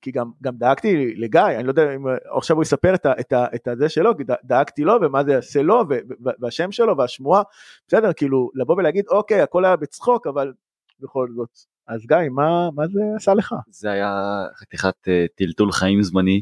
[0.02, 2.06] כי גם, גם דאגתי לגיא, אני לא יודע אם
[2.38, 5.32] עכשיו הוא יספר את, ה, את, ה, את הזה שלו, כי דאגתי לו ומה זה
[5.32, 5.84] יעשה לו
[6.40, 7.44] והשם שלו והשמועה,
[7.88, 10.54] בסדר, כאילו לבוא ולהגיד אוקיי הכל היה בצחוק אבל
[11.00, 11.50] בכל זאת,
[11.88, 13.56] אז גיא מה, מה זה עשה לך?
[13.68, 16.42] זה היה חתיכת uh, טלטול חיים זמני,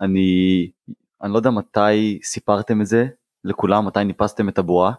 [0.00, 0.70] אני,
[1.22, 3.06] אני לא יודע מתי סיפרתם את זה
[3.44, 4.92] לכולם, מתי ניפסתם את הבועה.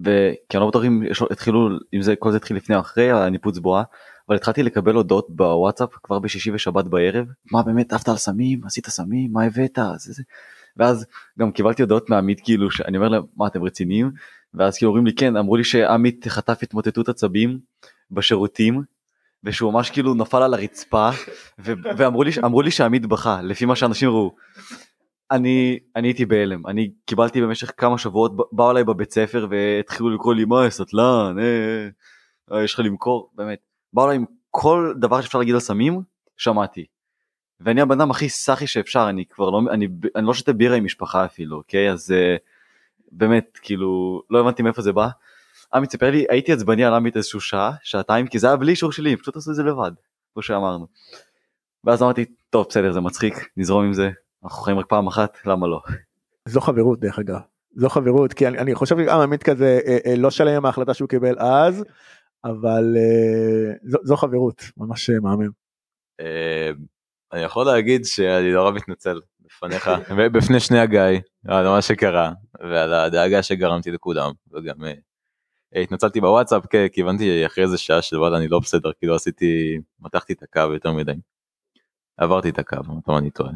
[0.00, 3.58] וכי אני לא בטוח אם התחילו אם זה כל זה התחיל לפני או אחרי הניפוץ
[3.58, 3.82] בועה.
[4.28, 7.26] אבל התחלתי לקבל הודעות בוואטסאפ כבר בשישי ושבת בערב.
[7.52, 8.60] מה באמת עפת על סמים?
[8.64, 9.32] עשית סמים?
[9.32, 9.78] מה הבאת?
[9.96, 10.22] זה, זה.
[10.76, 11.06] ואז
[11.38, 14.10] גם קיבלתי הודעות מעמית כאילו שאני אומר להם מה אתם רציניים?
[14.54, 17.58] ואז כאילו אומרים לי כן אמרו לי שעמית חטף התמוטטות עצבים
[18.10, 18.82] בשירותים
[19.44, 21.10] ושהוא ממש כאילו נפל על הרצפה
[21.58, 22.30] ואמרו לי
[22.64, 24.34] לי שעמית בכה לפי מה שאנשים ראו
[25.30, 30.34] אני אני הייתי בהלם אני קיבלתי במשך כמה שבועות באו אליי בבית ספר והתחילו לקרוא
[30.34, 31.88] לי מה סטלן אה,
[32.52, 33.58] אה, יש לך למכור באמת
[33.92, 36.02] באו אליי עם כל דבר שאפשר להגיד על סמים
[36.36, 36.84] שמעתי.
[37.60, 40.84] ואני הבן אדם הכי סאחי שאפשר אני כבר לא אני אני לא שותה בירה עם
[40.84, 42.36] משפחה אפילו אוקיי אז אה,
[43.12, 45.08] באמת כאילו לא הבנתי מאיפה זה בא.
[45.74, 48.92] עמית סיפר לי הייתי עצבני על עמית איזשהו שעה שעתיים כי זה היה בלי אישור
[48.92, 49.92] שלי פשוט עשו את זה לבד
[50.32, 50.86] כמו שאמרנו.
[51.84, 54.10] ואז אמרתי טוב בסדר זה מצחיק נזרום עם זה
[54.44, 55.80] אנחנו חיים רק פעם אחת למה לא.
[56.48, 57.40] זו חברות דרך אגב
[57.76, 60.94] זו חברות כי אני, אני חושב שגם עמית כזה אה, אה, לא שלם עם ההחלטה
[60.94, 61.84] שהוא קיבל אז
[62.44, 65.50] אבל אה, זו, זו חברות ממש אה, מהמם.
[66.20, 66.70] אה,
[67.32, 73.42] אני יכול להגיד שאני נורא מתנצל בפניך ובפני שני הגיא על מה שקרה ועל הדאגה
[73.42, 78.58] שגרמתי לכולם וגם אה, התנצלתי בוואטסאפ כי הבנתי אחרי איזה שעה של וואלה אני לא
[78.58, 81.12] בסדר כאילו עשיתי מתחתי את הקו יותר מדי.
[82.16, 82.76] עברתי את הקו,
[83.18, 83.50] אני טועה.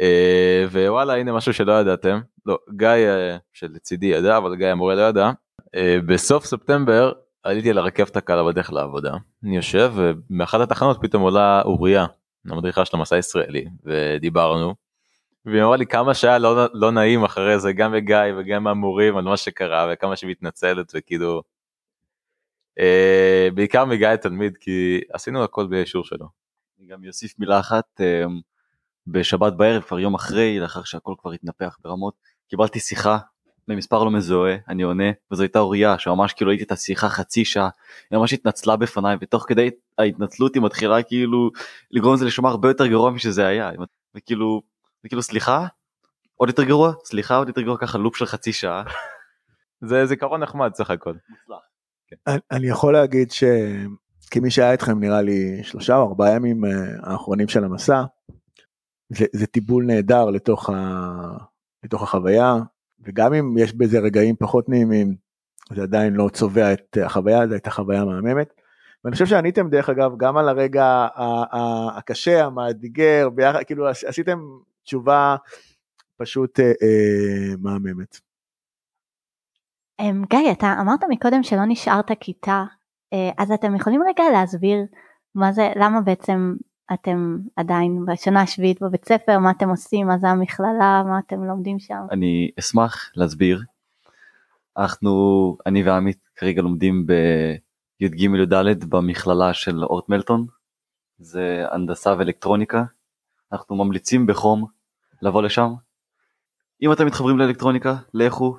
[0.00, 5.02] אה, ווואלה הנה משהו שלא ידעתם לא גיא אה, שלצידי ידע אבל גיא המורה לא
[5.02, 5.30] ידע
[5.74, 9.12] אה, בסוף ספטמבר עליתי על הרכבת הקלה בדרך לעבודה
[9.44, 12.06] אני יושב ומאחת התחנות פתאום עולה אוריה
[12.46, 14.74] המדריכה של המסע הישראלי ודיברנו.
[15.44, 19.24] והיא אמרה לי כמה שהיה לא, לא נעים אחרי זה גם בגיא וגם מהמורים על
[19.24, 21.42] מה שקרה וכמה שהיא מתנצלת וכאילו
[22.78, 26.26] אה, בעיקר מגיא תלמיד כי עשינו הכל באישור שלו.
[26.78, 28.24] אני גם אוסיף מילה אחת אה,
[29.06, 32.14] בשבת בערב כבר יום אחרי לאחר שהכל כבר התנפח ברמות
[32.48, 33.18] קיבלתי שיחה
[33.68, 37.68] ממספר לא מזוהה אני עונה וזו הייתה אוריה שממש כאילו הייתי את השיחה חצי שעה
[38.10, 41.50] היא ממש התנצלה בפניי ותוך כדי ההתנצלות היא מתחילה כאילו
[41.90, 43.70] לגרום לזה לשמוע הרבה יותר גרוע משזה היה
[44.14, 44.62] וכאילו
[45.04, 45.66] וכאילו סליחה
[46.40, 48.82] עוד יותר גרוע סליחה עוד יותר גרוע ככה לופ של חצי שעה.
[49.88, 51.14] זה זיכרון נחמד סך הכל.
[52.08, 52.16] כן.
[52.50, 56.70] אני יכול להגיד שכמי שהיה איתכם נראה לי שלושה או ארבעה ימים אה,
[57.02, 58.02] האחרונים של המסע
[59.10, 60.76] זה, זה טיבול נהדר לתוך, ה,
[61.84, 62.56] לתוך החוויה,
[63.00, 65.14] וגם אם יש בזה רגעים פחות נעימים,
[65.74, 68.54] זה עדיין לא צובע את החוויה, זו הייתה חוויה מהממת.
[69.04, 71.08] ואני חושב שעניתם דרך אגב גם על הרגע
[71.96, 74.38] הקשה, המאתגר, ביחד, כאילו עשיתם
[74.84, 75.36] תשובה
[76.16, 78.20] פשוט אה, אה, מהממת.
[80.00, 82.64] אמ, גיא, אתה אמרת מקודם שלא נשארת כיתה,
[83.12, 84.78] אה, אז אתם יכולים רגע להסביר
[85.34, 86.54] מה זה, למה בעצם
[86.92, 91.78] אתם עדיין בשנה השביעית בבית ספר, מה אתם עושים, מה זה המכללה, מה אתם לומדים
[91.78, 92.06] שם?
[92.10, 93.62] אני אשמח להסביר.
[94.76, 95.10] אנחנו,
[95.66, 100.46] אני ועמית כרגע לומדים בי"ג י"ד במכללה של אורט מלטון,
[101.18, 102.84] זה הנדסה ואלקטרוניקה.
[103.52, 104.66] אנחנו ממליצים בחום
[105.22, 105.72] לבוא לשם.
[106.82, 108.56] אם אתם מתחברים לאלקטרוניקה, לכו.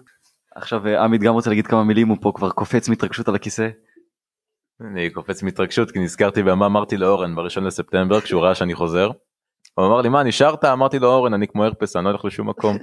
[0.55, 3.69] עכשיו עמית גם רוצה להגיד כמה מילים, הוא פה כבר קופץ מהתרגשות על הכיסא.
[4.87, 9.11] אני קופץ מהתרגשות כי נזכרתי במה אמרתי לאורן בראשון לספטמבר כשהוא ראה שאני חוזר.
[9.73, 12.49] הוא אמר לי מה נשארת אמרתי לו אורן אני כמו הרפס אני לא הולך לשום
[12.49, 12.77] מקום.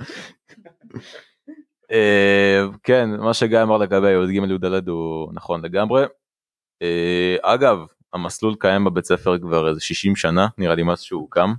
[1.92, 6.04] אה, כן מה שגיא אמר לגבי י"ג י"ד הוא נכון לגמרי.
[6.82, 7.78] אה, אגב
[8.12, 11.52] המסלול קיים בבית ספר כבר איזה 60 שנה נראה לי מאז שהוא קם.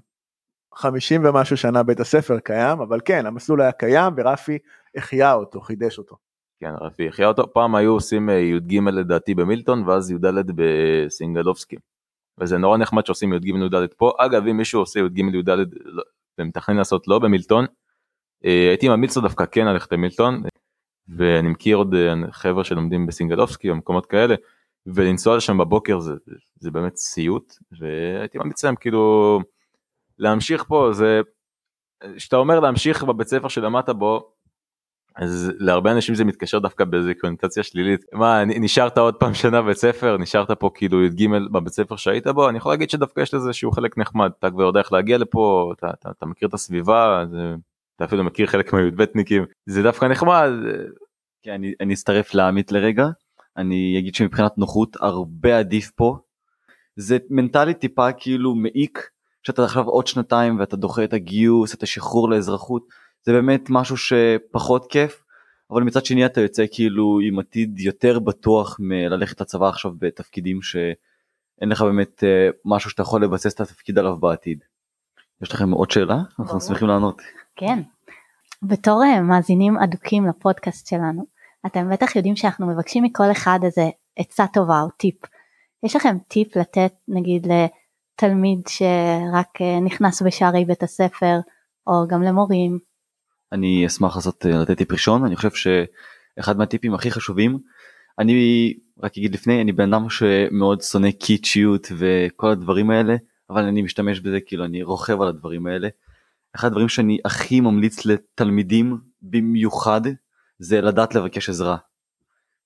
[0.76, 4.58] 50 ומשהו שנה בית הספר קיים אבל כן המסלול היה קיים ורפי
[4.96, 6.29] החיה אותו חידש אותו.
[6.60, 11.76] כן רפי החיה אותו פעם היו עושים אה, י"ג לדעתי במילטון ואז י"ד בסינגלובסקי.
[12.40, 14.12] וזה נורא נחמד שעושים י"ג י"ד פה.
[14.18, 15.50] אגב אם מישהו עושה י"ג י"ד
[15.86, 16.04] לא,
[16.40, 17.66] ומתכנן לעשות לא במילטון
[18.46, 20.44] אה, הייתי ממליץ לו דווקא כן ללכת למילטון.
[21.18, 24.36] ואני מכיר עוד אה, חבר'ה שלומדים בסינגלובסקי או מקומות כאלה
[24.86, 26.14] ולנסוע לשם בבוקר זה,
[26.60, 27.54] זה באמת סיוט.
[27.80, 29.40] והייתי ממליץ להם כאילו
[30.18, 30.90] להמשיך פה.
[30.94, 31.22] זה
[32.18, 34.34] שאתה אומר להמשיך בבית ספר שלמדת בו
[35.20, 38.06] אז להרבה אנשים זה מתקשר דווקא באיזה קונוטציה שלילית.
[38.14, 40.18] מה נשארת עוד פעם שנה בית ספר?
[40.18, 42.50] נשארת פה כאילו י"ג בבית ספר שהיית בו?
[42.50, 44.32] אני יכול להגיד שדווקא יש לזה שהוא חלק נחמד.
[44.40, 47.56] אתה כבר יודע איך להגיע לפה אתה, אתה, אתה מכיר את הסביבה זה,
[47.96, 49.46] אתה אפילו מכיר חלק מהי"בניקים.
[49.66, 50.50] זה דווקא נחמד.
[51.44, 53.08] כן, אני, אני אצטרף לעמית לרגע.
[53.58, 56.18] אני אגיד שמבחינת נוחות הרבה עדיף פה.
[56.96, 59.10] זה מנטלית טיפה כאילו מעיק
[59.44, 62.84] שאתה עכשיו עוד שנתיים ואתה דוחה את הגיוס את השחרור לאזרחות
[63.24, 65.24] זה באמת משהו שפחות כיף
[65.72, 71.70] אבל מצד שני אתה יוצא כאילו עם עתיד יותר בטוח מללכת לצבא עכשיו בתפקידים שאין
[71.70, 74.64] לך באמת אה, משהו שאתה יכול לבסס את התפקיד עליו בעתיד.
[75.42, 76.18] יש לכם עוד שאלה?
[76.40, 77.22] אנחנו שמחים לענות.
[77.56, 77.80] כן.
[78.64, 81.26] בתור אה, מאזינים אדוקים לפודקאסט שלנו,
[81.66, 85.16] אתם בטח יודעים שאנחנו מבקשים מכל אחד איזה עצה טובה או טיפ.
[85.84, 91.40] יש לכם טיפ לתת נגיד לתלמיד שרק אה, נכנס בשערי בית הספר,
[91.88, 92.89] או גם למורים?
[93.52, 97.60] אני אשמח לעשות אה, לתת טיפ ראשון, אני חושב שאחד מהטיפים הכי חשובים,
[98.20, 103.16] אני רק אגיד לפני, אני בן אדם שמאוד שונא קיצ'יות וכל הדברים האלה,
[103.50, 105.88] אבל אני משתמש בזה כאילו אני רוכב על הדברים האלה.
[106.56, 110.02] אחד הדברים שאני הכי ממליץ לתלמידים במיוחד
[110.60, 111.78] זה לדעת לבקש עזרה.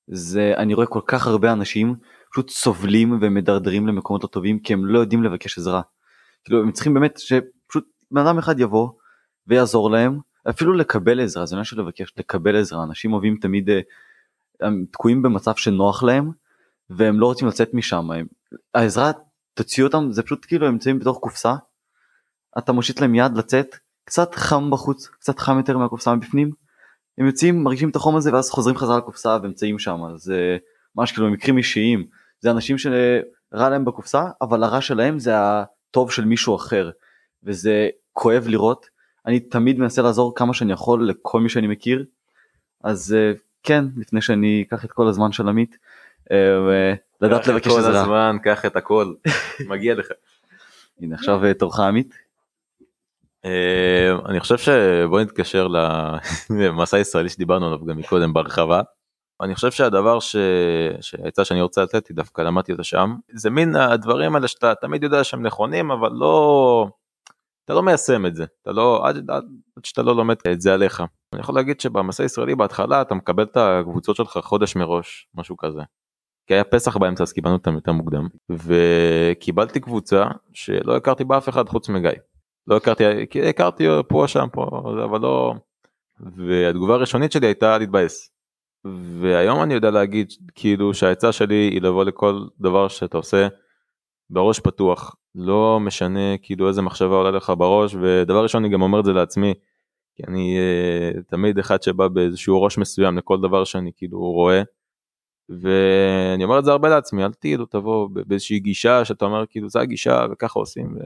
[0.08, 1.96] זה אני רואה כל כך הרבה אנשים
[2.32, 5.82] פשוט סובלים ומדרדרים למקומות לא טובים כי הם לא יודעים לבקש עזרה.
[6.44, 8.90] כאילו הם צריכים באמת שפשוט בן אדם אחד יבוא
[9.48, 10.20] ויעזור להם
[10.50, 12.84] אפילו לקבל עזרה זה לא של לבקש לקבל עזרה.
[12.84, 13.80] אנשים אוהבים תמיד אה,
[14.62, 16.32] הם תקועים במצב שנוח להם
[16.90, 18.12] והם לא רוצים לצאת משם.
[18.12, 18.26] הם,
[18.74, 19.12] העזרה
[19.54, 21.54] תוציא אותם זה פשוט כאילו הם נמצאים בתוך קופסה
[22.58, 23.76] אתה מושיט להם יד לצאת
[24.06, 26.52] קצת חם בחוץ קצת חם יותר מהקופסה מבפנים.
[27.18, 30.00] הם יוצאים מרגישים את החום הזה ואז חוזרים חזרה לקופסה ונמצאים שם.
[30.16, 30.58] זה
[30.96, 32.06] ממש כאילו מקרים אישיים.
[32.40, 36.90] זה אנשים שרע להם בקופסה אבל הרע שלהם זה הטוב של מישהו אחר.
[37.44, 38.86] וזה כואב לראות
[39.26, 42.06] אני תמיד מנסה לעזור כמה שאני יכול לכל מי שאני מכיר
[42.84, 43.32] אז אה,
[43.64, 45.78] כן לפני שאני אקח את כל הזמן של עמית
[46.32, 47.82] אה, לדעת לבקש עזרה.
[47.82, 49.14] קח את כל הזמן קח את הכל
[49.70, 50.08] מגיע לך.
[51.02, 52.24] הנה עכשיו אה, תורך עמית.
[54.30, 55.68] אני חושב שבוא נתקשר
[56.60, 58.82] למסע הישראלי שדיברנו עליו גם מקודם בהרחבה.
[59.42, 60.36] אני חושב שהדבר ש...
[61.02, 65.04] שהעצה שאני רוצה לתת היא דווקא למדתי אותה שם זה מין הדברים האלה שאתה תמיד
[65.04, 66.88] יודע שהם נכונים אבל לא
[67.66, 69.46] אתה לא מיישם את זה אתה לא עד, עד,
[69.78, 71.04] עד שאתה לא לומד את זה עליך.
[71.34, 75.82] אני יכול להגיד שבמסע הישראלי בהתחלה אתה מקבל את הקבוצות שלך חודש מראש משהו כזה.
[76.48, 81.70] כי היה פסח באמצע אז קיבלנו אותם יותר מוקדם וקיבלתי קבוצה שלא הכרתי באף אחד
[81.70, 82.12] חוץ מגיא.
[82.68, 83.04] לא הכרתי
[83.50, 85.54] הכרתי פה שם פה אבל לא
[86.20, 88.30] והתגובה הראשונית שלי הייתה להתבאס.
[89.22, 93.48] והיום אני יודע להגיד כאילו שהעצה שלי היא לבוא לכל דבר שאתה עושה
[94.30, 99.00] בראש פתוח לא משנה כאילו איזה מחשבה עולה לך בראש ודבר ראשון אני גם אומר
[99.00, 99.54] את זה לעצמי.
[100.16, 104.62] כי אני uh, תמיד אחד שבא באיזשהו ראש מסוים לכל דבר שאני כאילו רואה.
[105.50, 109.80] ואני אומר את זה הרבה לעצמי אל תהיו תבוא באיזושהי גישה שאתה אומר כאילו זה
[109.80, 110.96] הגישה וככה עושים.
[110.96, 111.00] ו...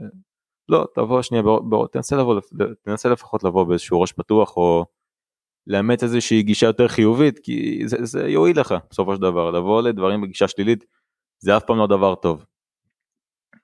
[0.68, 2.40] לא תבוא שנייה בוא, בוא תנסה לבוא
[2.82, 4.86] תנסה לפחות לבוא באיזשהו ראש פתוח או
[5.66, 10.20] לאמץ איזושהי גישה יותר חיובית כי זה, זה יועיל לך בסופו של דבר לבוא לדברים
[10.20, 10.84] בגישה שלילית
[11.38, 12.44] זה אף פעם לא דבר טוב.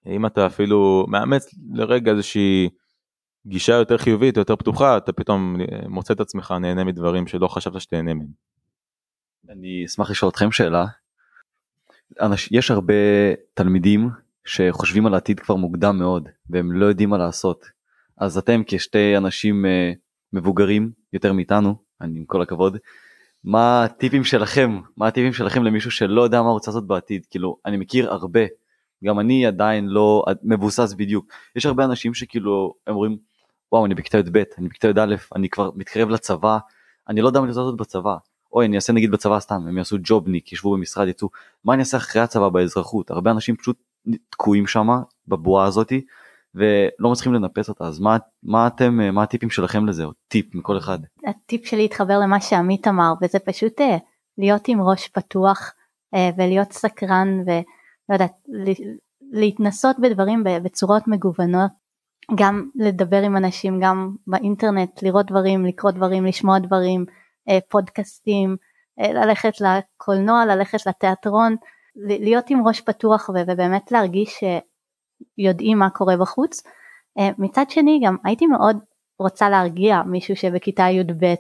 [0.07, 2.69] אם אתה אפילו מאמץ לרגע איזושהי
[3.47, 5.57] גישה יותר חיובית יותר פתוחה אתה פתאום
[5.89, 8.29] מוצא את עצמך נהנה מדברים שלא חשבת שתהנה מהם.
[9.49, 10.87] אני אשמח לשאול אתכם שאלה.
[12.21, 12.95] אנש, יש הרבה
[13.55, 14.11] תלמידים
[14.45, 17.67] שחושבים על העתיד כבר מוקדם מאוד והם לא יודעים מה לעשות.
[18.19, 19.97] אז אתם כשתי אנשים uh,
[20.33, 22.79] מבוגרים יותר מאיתנו, אני עם כל הכבוד,
[23.45, 27.27] מה הטיפים שלכם, מה הטיפים שלכם למישהו שלא יודע מה הוא רוצה לעשות בעתיד?
[27.31, 28.41] כאילו, אני מכיר הרבה,
[29.05, 31.27] גם אני עדיין לא מבוסס בדיוק.
[31.57, 33.17] יש הרבה אנשים שכאילו, הם אומרים,
[33.73, 36.59] וואו, אני בכיתה י"ב, אני בכיתה י"א, אני כבר מתקרב לצבא,
[37.09, 38.17] אני לא יודע מה אני רוצה לעשות בצבא.
[38.55, 41.29] אוי אני אעשה נגיד בצבא סתם הם יעשו ג'ובניק ישבו במשרד יצאו
[41.65, 43.77] מה אני אעשה אחרי הצבא באזרחות הרבה אנשים פשוט
[44.31, 44.89] תקועים שם
[45.29, 46.05] בבועה הזאתי
[46.55, 50.79] ולא מצליחים לנפס אותה אז מה מה אתם מה הטיפים שלכם לזה או טיפ מכל
[50.79, 50.99] אחד.
[51.27, 53.97] הטיפ שלי התחבר למה שעמית אמר וזה פשוט אה,
[54.39, 55.73] להיות עם ראש פתוח
[56.15, 57.45] אה, ולהיות סקרן
[58.09, 58.33] ולא יודעת
[59.33, 61.71] להתנסות בדברים בצורות מגוונות
[62.35, 67.05] גם לדבר עם אנשים גם באינטרנט לראות דברים לקרוא דברים לשמוע דברים
[67.49, 68.57] אה, פודקאסטים
[68.99, 71.57] ללכת לקולנוע ללכת לתיאטרון
[71.97, 74.45] להיות עם ראש פתוח ובאמת להרגיש
[75.39, 76.63] שיודעים מה קורה בחוץ.
[77.19, 78.77] אה, מצד שני גם הייתי מאוד
[79.19, 81.35] רוצה להרגיע מישהו שבכיתה י"ב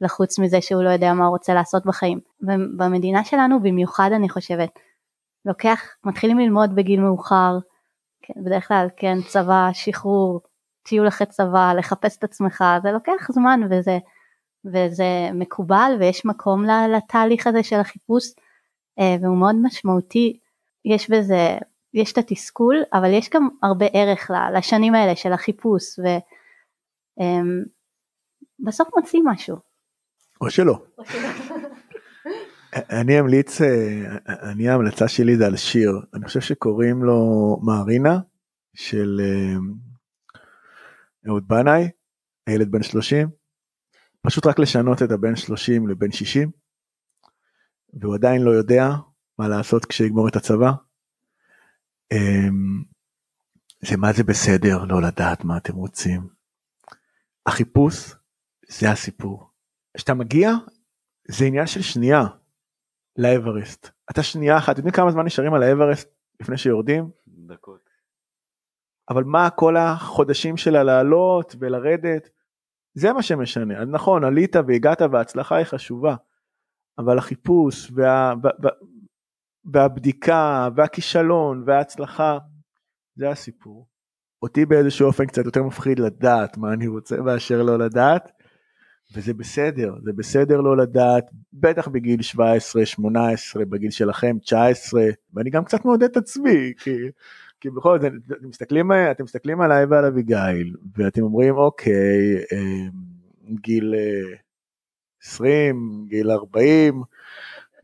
[0.00, 2.20] לחוץ מזה שהוא לא יודע מה הוא רוצה לעשות בחיים.
[2.42, 4.78] ובמדינה שלנו במיוחד אני חושבת,
[5.48, 7.58] לוקח, מתחילים ללמוד בגיל מאוחר,
[8.22, 10.40] כן, בדרך כלל כן צבא, שחרור,
[10.82, 13.98] טיול אחרי צבא, לחפש את עצמך, זה לוקח זמן וזה,
[14.64, 18.24] וזה מקובל ויש מקום לתהליך הזה של החיפוש
[18.98, 20.38] אה, והוא מאוד משמעותי,
[20.84, 21.58] יש בזה,
[21.94, 25.82] יש את התסכול, אבל יש גם הרבה ערך לשנים האלה של החיפוש,
[28.58, 29.56] ובסוף אמ, מוצאים משהו.
[30.40, 30.78] או שלא.
[32.74, 38.18] אני אמליץ, אה, אני ההמלצה שלי זה על שיר, אני חושב שקוראים לו מרינה
[38.74, 39.56] של אה,
[41.28, 41.88] אהוד בנאי,
[42.46, 43.28] הילד בן 30,
[44.22, 46.50] פשוט רק לשנות את הבן 30 לבן 60,
[48.00, 48.88] והוא עדיין לא יודע
[49.38, 50.70] מה לעשות כשיגמור את הצבא.
[52.12, 52.82] אמ,
[53.80, 56.28] זה מה זה בסדר לא לדעת מה אתם רוצים.
[57.46, 58.14] החיפוש
[58.68, 59.50] זה הסיפור.
[59.96, 60.50] כשאתה מגיע
[61.28, 62.24] זה עניין של שנייה
[63.18, 63.90] לאברסט.
[64.10, 66.08] אתה שנייה אחת, יודעים כמה זמן נשארים על האברסט
[66.40, 67.10] לפני שיורדים?
[67.26, 67.90] דקות.
[69.10, 72.30] אבל מה כל החודשים שלה לעלות ולרדת?
[72.94, 73.78] זה מה שמשנה.
[73.78, 76.16] אז נכון, עלית והגעת וההצלחה היא חשובה,
[76.98, 78.70] אבל החיפוש וה, וה,
[79.64, 82.38] והבדיקה והכישלון וההצלחה,
[83.16, 83.88] זה הסיפור.
[84.42, 88.37] אותי באיזשהו אופן קצת יותר מפחיד לדעת מה אני רוצה מאשר לא לדעת,
[89.12, 95.02] וזה בסדר, זה בסדר לא לדעת, בטח בגיל 17, 18, בגיל שלכם 19,
[95.34, 96.96] ואני גם קצת מעודד את עצמי, כי,
[97.60, 102.88] כי בכל זאת, אתם מסתכלים, אתם מסתכלים עליי ועל אביגיל, ואתם אומרים אוקיי, אה,
[103.60, 103.94] גיל
[105.22, 107.02] 20, אה, גיל 40,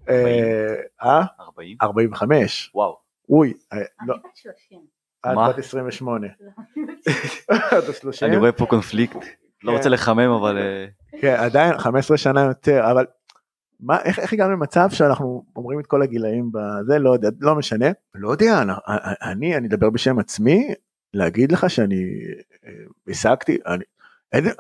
[0.09, 1.27] 40?
[1.41, 1.77] 40?
[1.83, 2.71] 45.
[2.75, 2.97] וואו.
[3.29, 4.81] אוי, אני לא, בת 30.
[5.27, 5.37] את?
[5.49, 6.27] בת 28.
[6.27, 8.35] אני את 30.
[8.35, 9.17] רואה פה קונפליקט.
[9.63, 9.77] לא כן.
[9.77, 10.87] רוצה לחמם אבל אה,
[11.21, 13.07] כן, עדיין 15 שנה יותר, אבל
[13.81, 17.87] מה, איך, איך הגענו למצב שאנחנו אומרים את כל הגילאים בזה, לא יודע, לא משנה.
[18.15, 18.73] לא יודע, אני,
[19.23, 20.75] אני, אני אדבר בשם עצמי,
[21.15, 22.05] להגיד לך שאני
[22.67, 22.71] אה,
[23.09, 23.85] השגתי, אני,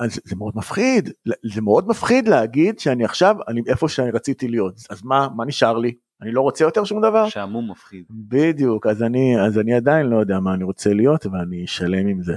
[0.08, 1.10] זה, זה מאוד מפחיד,
[1.54, 5.78] זה מאוד מפחיד להגיד שאני עכשיו, אני איפה שאני רציתי להיות, אז מה, מה נשאר
[5.78, 5.94] לי?
[6.22, 7.28] אני לא רוצה יותר שום דבר?
[7.28, 8.04] שעמום מפחיד.
[8.10, 12.22] בדיוק, אז אני, אז אני עדיין לא יודע מה אני רוצה להיות ואני שלם עם
[12.22, 12.34] זה.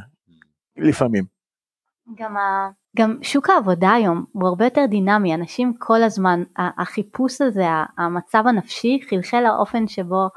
[0.78, 1.26] לפעמים.
[2.18, 2.70] גם, ה...
[2.98, 7.66] גם שוק העבודה היום הוא הרבה יותר דינמי, אנשים כל הזמן, החיפוש הזה,
[7.98, 10.28] המצב הנפשי חלחל לאופן שבו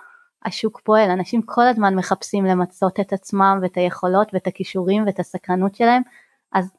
[0.45, 5.75] השוק פועל, אנשים כל הזמן מחפשים למצות את עצמם ואת היכולות ואת הכישורים ואת הסקרנות
[5.75, 6.03] שלהם,
[6.53, 6.71] אז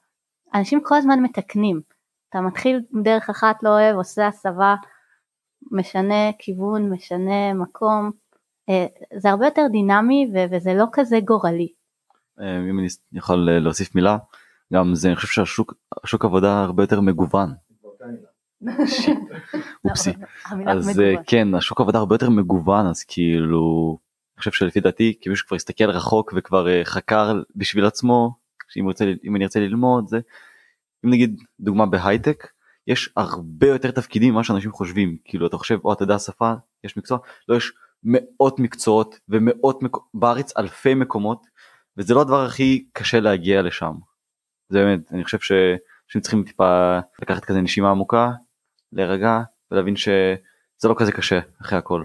[0.54, 1.82] אנשים כל הזמן מתקנים,
[2.30, 4.76] אתה מתחיל דרך אחת לא אוהב, עושה הסבה,
[5.72, 8.12] משנה כיוון, משנה מקום,
[8.70, 8.86] אה,
[9.18, 11.68] זה הרבה יותר דינמי וזה לא כזה גורלי.
[12.40, 14.18] אה, אם אני יכול אה, להוסיף מילה,
[14.74, 17.54] גם זה אני חושב שהשוק השוק עבודה הרבה יותר מגוון.
[19.86, 20.12] אופסי.
[20.46, 21.00] המילה אז.
[21.00, 23.98] אה, כן השוק עבודה הרבה יותר מגוון אז כאילו
[24.36, 28.36] אני חושב שלפי דעתי כמי שכבר הסתכל רחוק וכבר אה, חקר בשביל עצמו
[28.70, 30.20] שאם רוצה אם אני ארצה ללמוד זה
[31.06, 32.48] אם נגיד דוגמה בהייטק
[32.88, 36.54] יש הרבה יותר תפקידים ממה שאנשים חושבים כאילו אתה חושב או אתה יודע שפה
[36.84, 37.18] יש מקצוע
[37.48, 39.98] לא יש מאות מקצועות ומאות מק...
[40.14, 41.46] בארץ אלפי מקומות
[41.98, 43.94] וזה לא הדבר הכי קשה להגיע לשם.
[44.72, 48.32] זה באמת אני חושב שאנשים צריכים טיפה לקחת כזה נשימה עמוקה
[48.92, 49.40] להירגע
[49.72, 52.04] ולהבין שזה לא כזה קשה אחרי הכל.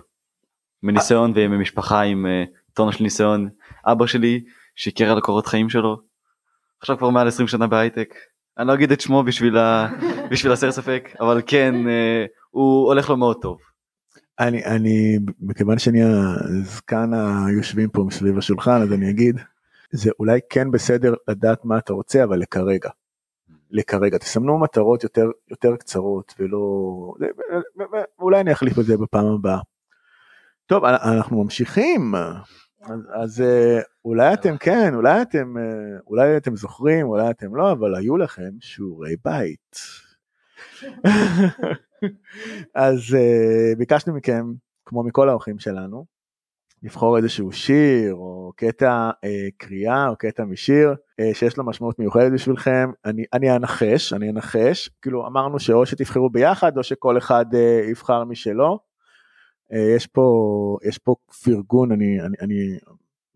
[0.83, 3.49] מניסיון וממשפחה עם אה, טונה של ניסיון
[3.87, 4.45] אבא שלי
[4.77, 5.97] שיקר על הקורות חיים שלו
[6.81, 8.15] עכשיו כבר מעל 20 שנה בהייטק
[8.59, 9.89] אני לא אגיד את שמו בשביל, ה...
[10.31, 13.59] בשביל הסר ספק אבל כן אה, הוא הולך לו מאוד טוב.
[14.41, 17.11] אני, אני, מכיוון שאני הזקן
[17.47, 19.37] היושבים פה מסביב השולחן, אז אני אגיד,
[19.91, 22.91] זה אולי כן בסדר לדעת מה אתה רוצה, אבל לכרגע.
[23.71, 26.59] לכרגע, תסמנו מטרות יותר, יותר קצרות ולא...
[28.19, 29.61] אולי אני אחליף את זה בפעם הבאה.
[30.67, 32.15] טוב, אנחנו ממשיכים.
[32.83, 37.73] אז, אז אה, אולי אתם כן, אולי אתם, אה, אולי אתם זוכרים, אולי אתם לא,
[37.73, 39.77] אבל היו לכם שיעורי בית.
[42.75, 44.53] אז uh, ביקשנו מכם,
[44.85, 46.05] כמו מכל האורחים שלנו,
[46.83, 52.33] לבחור איזשהו שיר או קטע uh, קריאה או קטע משיר uh, שיש לו משמעות מיוחדת
[52.33, 52.91] בשבילכם.
[53.05, 58.25] אני, אני אנחש, אני אנחש, כאילו אמרנו שאו שתבחרו ביחד או שכל אחד uh, יבחר
[58.25, 58.79] משלו.
[59.73, 61.15] Uh, יש פה, יש פה
[61.45, 62.79] פרגון, אני, אני, אני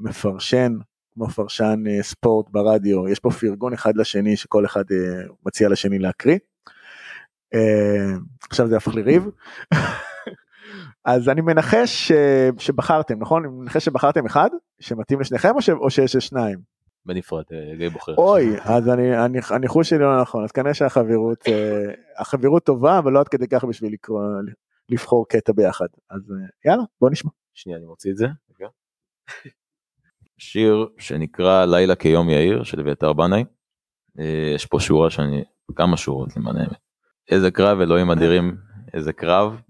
[0.01, 0.76] מפרשן
[1.12, 5.99] כמו פרשן uh, ספורט ברדיו, יש פה פרגון אחד לשני שכל אחד uh, מציע לשני
[5.99, 6.38] להקריא.
[7.55, 8.16] אה,
[8.51, 9.28] עכשיו זה הפך לריב.
[11.05, 12.12] אז אני מנחש ש-
[12.59, 13.44] שבחרתם נכון?
[13.44, 15.70] אני מנחש שבחרתם אחד שמתאים לשניכם או, ש...
[15.70, 16.59] או שיש שניים?
[17.07, 18.14] בנפרד אה, גיא בוחר.
[18.18, 23.12] אוי אז אני אני הניחוש שלי לא נכון אז כנראה שהחברות אה, החברות טובה אבל
[23.12, 24.22] לא עד כדי כך בשביל לקרוא
[24.88, 27.30] לבחור קטע ביחד אז אה, יאללה בוא נשמע.
[27.55, 28.26] שנייה אני מוציא את זה.
[30.38, 33.44] שיר שנקרא לילה כיום יאיר של אביתר בנאי.
[34.18, 35.44] אה, יש פה שורה שאני
[35.76, 36.78] כמה שורות למען האמת.
[37.30, 38.57] איזה קרב אלוהים אדירים
[38.94, 39.61] איזה קרב.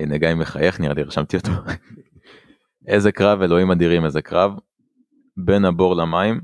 [0.00, 1.50] הנה גיא מחייך נראה לי רשמתי אותו.
[2.86, 4.52] איזה קרב אלוהים אדירים איזה קרב.
[5.36, 6.40] בין הבור למים.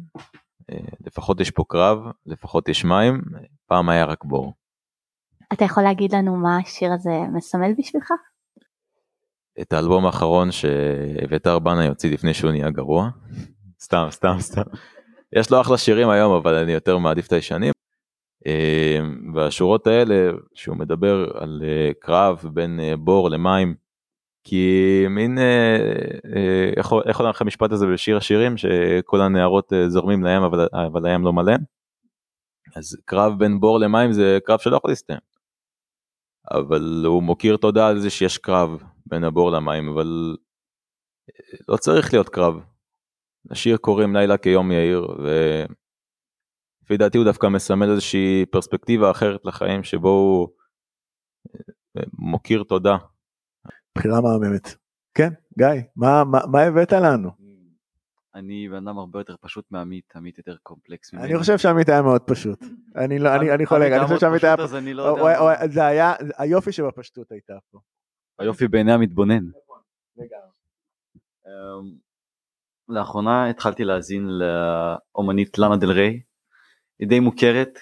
[0.70, 0.76] אה,
[1.06, 3.22] לפחות יש פה קרב לפחות יש מים
[3.66, 4.54] פעם היה רק בור.
[5.52, 8.10] אתה יכול להגיד לנו מה השיר הזה מסמל בשבילך?
[9.60, 13.08] את האלבום האחרון שאביתר בנה יוציא לפני שהוא נהיה גרוע.
[13.80, 14.62] סתם סתם סתם.
[15.32, 17.72] יש לו אחלה שירים היום אבל אני יותר מעדיף את הישנים.
[18.46, 18.98] אה,
[19.34, 23.74] והשורות האלה שהוא מדבר על אה, קרב בין אה, בור למים.
[24.48, 25.38] כי מין
[26.76, 31.32] איך הולך לך המשפט הזה בשיר השירים שכל הנערות זורמים לים אבל, אבל הים לא
[31.32, 31.52] מלא.
[32.76, 35.18] אז קרב בין בור למים זה קרב שלא יכול להסתיים.
[36.50, 40.36] אבל הוא מוקיר תודה על זה שיש קרב בין הבור למים אבל
[41.68, 42.60] לא צריך להיות קרב.
[43.50, 45.06] השיר קוראים לילה כיום יאיר
[46.86, 50.48] ולפי דעתי הוא דווקא מסמל איזושהי פרספקטיבה אחרת לחיים שבו הוא
[51.96, 52.96] אה, מוקיר תודה.
[53.94, 54.74] בחירה מהממת.
[55.14, 55.28] כן
[55.58, 57.30] גיא מה מה, מה הבאת לנו?
[58.34, 61.26] אני בן אדם הרבה יותר פשוט מעמית, עמית יותר קומפלקס ממני.
[61.26, 62.64] אני חושב שעמית היה מאוד פשוט.
[62.96, 64.54] אני לא, אני, אני חולק, אני חושב שעמית היה...
[64.58, 65.66] אז אני לא יודע.
[65.66, 67.78] זה היה, היופי שבפשטות הייתה פה.
[68.38, 69.44] היופי בעיני המתבונן.
[71.46, 71.98] אמ,
[72.88, 76.20] לאחרונה התחלתי להאזין לאומנית לאנה דל ריי,
[76.98, 77.78] היא די מוכרת,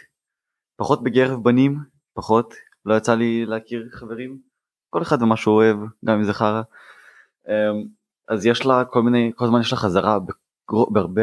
[0.77, 1.79] פחות בקרב בנים,
[2.15, 2.55] פחות,
[2.85, 4.39] לא יצא לי להכיר חברים,
[4.91, 6.63] כל אחד ומה שהוא אוהב, גם אם זה חרא.
[7.49, 7.85] אמ,
[8.29, 10.19] אז יש לה כל מיני, כל הזמן יש לה חזרה
[10.91, 11.23] בהרבה,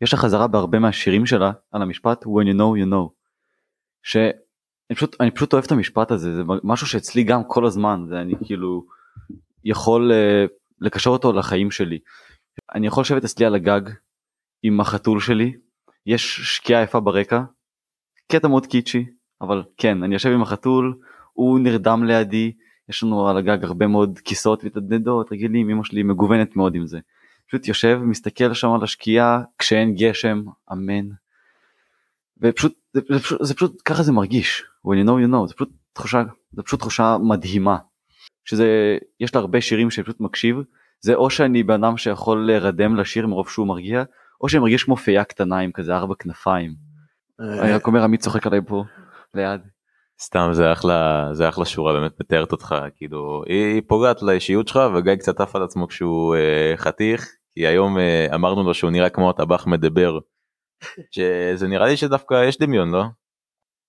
[0.00, 3.08] יש לה חזרה בהרבה מהשירים שלה על המשפט when you know you know.
[4.02, 8.20] שאני פשוט, אני פשוט אוהב את המשפט הזה, זה משהו שאצלי גם כל הזמן, זה
[8.20, 8.86] אני כאילו
[9.64, 10.50] יכול uh,
[10.80, 11.98] לקשר אותו לחיים שלי.
[12.74, 13.80] אני יכול לשבת אצלי על הגג
[14.62, 15.56] עם החתול שלי,
[16.06, 17.42] יש שקיעה יפה ברקע,
[18.32, 19.06] קטע מאוד קיצ'י,
[19.40, 20.98] אבל כן, אני יושב עם החתול,
[21.32, 22.52] הוא נרדם לידי,
[22.88, 26.98] יש לנו על הגג הרבה מאוד כיסאות והתנדנדות רגילים, אמא שלי מגוונת מאוד עם זה.
[27.48, 30.42] פשוט יושב, מסתכל שם על השקיעה כשאין גשם,
[30.72, 31.08] אמן.
[32.42, 35.54] ופשוט, זה, זה, פשוט, זה פשוט, ככה זה מרגיש, when you know you know, זה
[35.54, 37.76] פשוט תחושה, זה פשוט תחושה מדהימה.
[38.44, 40.56] שזה, יש לה הרבה שירים שאני פשוט מקשיב,
[41.00, 44.04] זה או שאני בן אדם שיכול להירדם לשיר מרוב שהוא מרגיע,
[44.40, 46.74] או שאני מרגיש כמו פייה קטנה עם כזה ארבע כנפיים.
[47.40, 48.84] אני רק אומר עמית צוחק עליי פה,
[49.34, 49.60] ליד.
[50.20, 55.14] סתם זה אחלה זה אחלה שורה באמת מתארת אותך כאילו היא פוגעת לאישיות שלך וגיא
[55.14, 59.30] קצת עף על עצמו כשהוא אה, חתיך כי היום אה, אמרנו לו שהוא נראה כמו
[59.30, 60.18] הטבח מדבר.
[61.10, 63.04] שזה נראה לי שדווקא יש דמיון לא?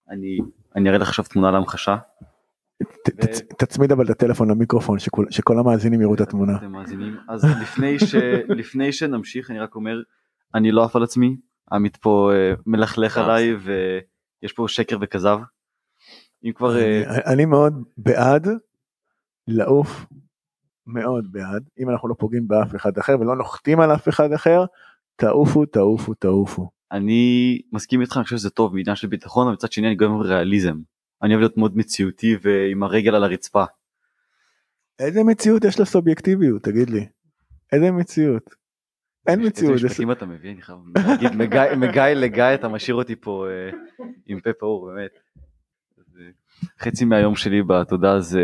[0.10, 0.38] אני
[0.76, 1.98] אני אראה לך עכשיו תמונה להמחשה.
[3.58, 6.54] תצמיד אבל את הטלפון למיקרופון שכל המאזינים יראו את התמונה.
[7.30, 7.46] אז
[8.50, 10.02] לפני שנמשיך אני רק אומר
[10.58, 11.38] אני לא עף על עצמי
[11.72, 15.40] עמית פה אה, מלכלך עליי ויש פה שקר וכזב.
[16.44, 16.78] אם כבר...
[16.78, 17.32] אני, uh...
[17.34, 18.48] אני מאוד בעד
[19.48, 20.06] לעוף,
[20.88, 24.66] מאוד בעד, אם אנחנו לא פוגעים באף אחד אחר ולא נוחתים על אף אחד אחר,
[25.16, 26.70] תעופו, תעופו, תעופו.
[26.92, 30.22] אני מסכים איתך, אני חושב שזה טוב בעניין של ביטחון, אבל מצד שני אני גם
[30.22, 30.78] ריאליזם.
[31.24, 33.64] אני אוהב להיות מאוד מציאותי ועם הרגל על הרצפה.
[35.00, 37.08] איזה מציאות יש לסובייקטיביות, תגיד לי?
[37.72, 38.56] איזה מציאות?
[39.28, 39.74] אין מציאות.
[39.74, 41.32] איזה משפטים אתה מביא, אני חייב להגיד,
[41.78, 43.70] מגיא לגיא אתה משאיר אותי פה אה,
[44.26, 45.12] עם פה פעור, באמת.
[46.80, 48.42] חצי מהיום שלי בתודה זה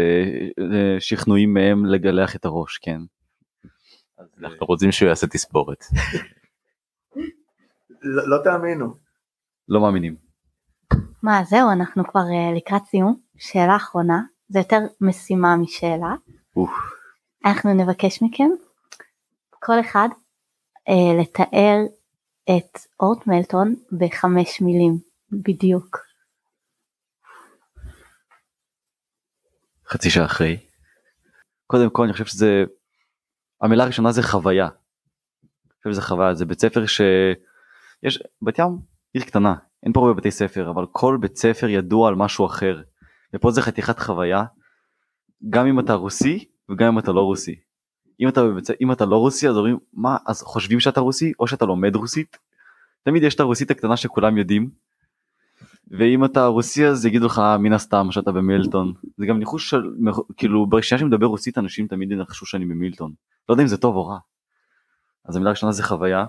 [1.00, 3.00] שכנועים מהם לגלח את הראש כן.
[4.40, 5.84] אנחנו רוצים שהוא יעשה תספורת.
[8.02, 8.94] לא, לא תאמינו.
[9.70, 10.16] לא מאמינים.
[11.24, 12.24] מה זהו אנחנו כבר
[12.56, 16.16] לקראת סיום שאלה אחרונה זה יותר משימה משאלה.
[17.46, 18.50] אנחנו נבקש מכם
[19.60, 20.10] כל אחד
[20.90, 21.78] uh, לתאר
[22.44, 25.00] את אורט מלטון בחמש מילים
[25.32, 25.98] בדיוק.
[29.88, 30.58] חצי שעה אחרי.
[31.68, 32.64] קודם כל אני חושב שזה
[33.62, 34.66] המילה הראשונה זה חוויה.
[34.66, 38.80] אני חושב שזה חוויה זה בית ספר שיש בת ים
[39.14, 42.82] עיר קטנה אין פה הרבה בתי ספר אבל כל בית ספר ידוע על משהו אחר
[43.36, 44.44] ופה זה חתיכת חוויה
[45.50, 47.56] גם אם אתה רוסי וגם אם אתה לא רוסי.
[48.20, 48.42] אם אתה,
[48.82, 52.38] אם אתה לא רוסי אז אומרים מה אז חושבים שאתה רוסי או שאתה לומד רוסית.
[53.04, 54.70] תמיד יש את הרוסית הקטנה שכולם יודעים
[55.92, 59.84] ואם אתה רוסי אז יגידו לך מן הסתם שאתה במילטון זה גם ניחוש של
[60.38, 63.14] כאילו ברשימה שאני מדבר רוסית אנשים תמיד ינחשו שאני במילטון
[63.50, 64.18] לא יודע אם זה טוב או רע.
[65.26, 66.26] אז המילה הראשונה זה חוויה.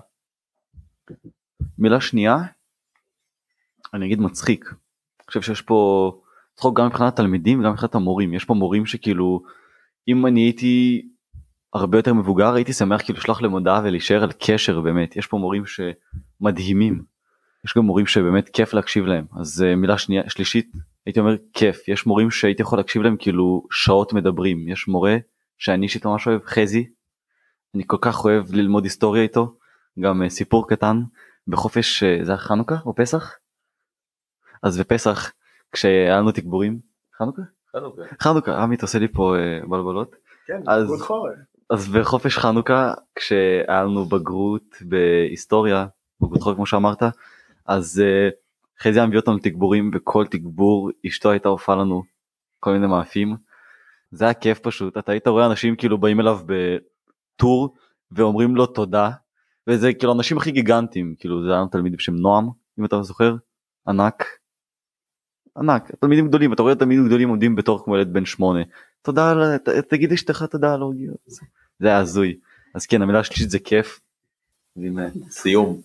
[1.77, 2.37] מילה שנייה
[3.93, 4.65] אני אגיד מצחיק.
[4.69, 6.11] אני חושב שיש פה
[6.55, 9.43] צחוק גם מבחינת תלמידים וגם מבחינת המורים יש פה מורים שכאילו
[10.07, 11.05] אם אני הייתי
[11.75, 15.15] הרבה יותר מבוגר הייתי שמח כאילו לשלוח להם הודעה ולהישאר על קשר באמת.
[15.15, 17.03] יש פה מורים שמדהימים.
[17.65, 19.25] יש גם מורים שבאמת כיף להקשיב להם.
[19.39, 20.71] אז uh, מילה שנייה שלישית
[21.05, 21.87] הייתי אומר כיף.
[21.87, 24.69] יש מורים שהייתי יכול להקשיב להם כאילו שעות מדברים.
[24.69, 25.17] יש מורה
[25.57, 26.89] שאני אישית ממש אוהב חזי.
[27.75, 29.57] אני כל כך אוהב ללמוד היסטוריה איתו.
[29.99, 31.01] גם uh, סיפור קטן.
[31.47, 33.31] בחופש uh, זה היה חנוכה או פסח?
[34.63, 35.31] אז בפסח
[35.71, 36.79] כשהיה לנו תגבורים.
[37.17, 37.41] חנוכה?
[37.71, 38.01] חנוכה.
[38.21, 40.15] חנוכה, עמית עושה לי פה אה, בלבלות.
[40.47, 41.33] כן, אז- חורף.
[41.69, 45.85] אז בחופש חנוכה כשהיה לנו בגרות בהיסטוריה,
[46.21, 47.03] בגרות חורף כמו שאמרת,
[47.65, 48.29] אז אה,
[48.81, 52.03] חזי היה מביא אותנו תגבורים וכל תגבור אשתו הייתה עופה לנו
[52.59, 53.35] כל מיני מאפים.
[54.11, 57.75] זה היה כיף פשוט, אתה היית רואה אנשים כאילו באים אליו בטור
[58.11, 59.11] ואומרים לו תודה,
[59.67, 62.49] וזה כאילו אנשים הכי גיגנטים, כאילו זה היה לנו תלמיד בשם נועם,
[62.79, 63.35] אם אתה זוכר,
[63.87, 64.23] ענק.
[65.57, 68.59] ענק, תלמידים גדולים, אתה רואה תלמידים גדולים עומדים בתור כמו ילד בן שמונה.
[69.05, 71.17] תודה, על- ת- תגיד לאשתך תודה על העוגיות.
[71.79, 72.39] זה היה הזוי.
[72.75, 73.99] אז כן המילה השלישית זה כיף.
[74.75, 75.81] והנה, סיום.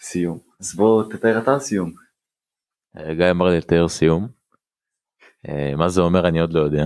[0.00, 0.38] סיום.
[0.60, 1.92] אז בוא תתאר אתה סיום.
[2.96, 4.28] אה, גיא אמר לי לתאר סיום.
[5.48, 6.84] אה, מה זה אומר אני עוד לא יודע.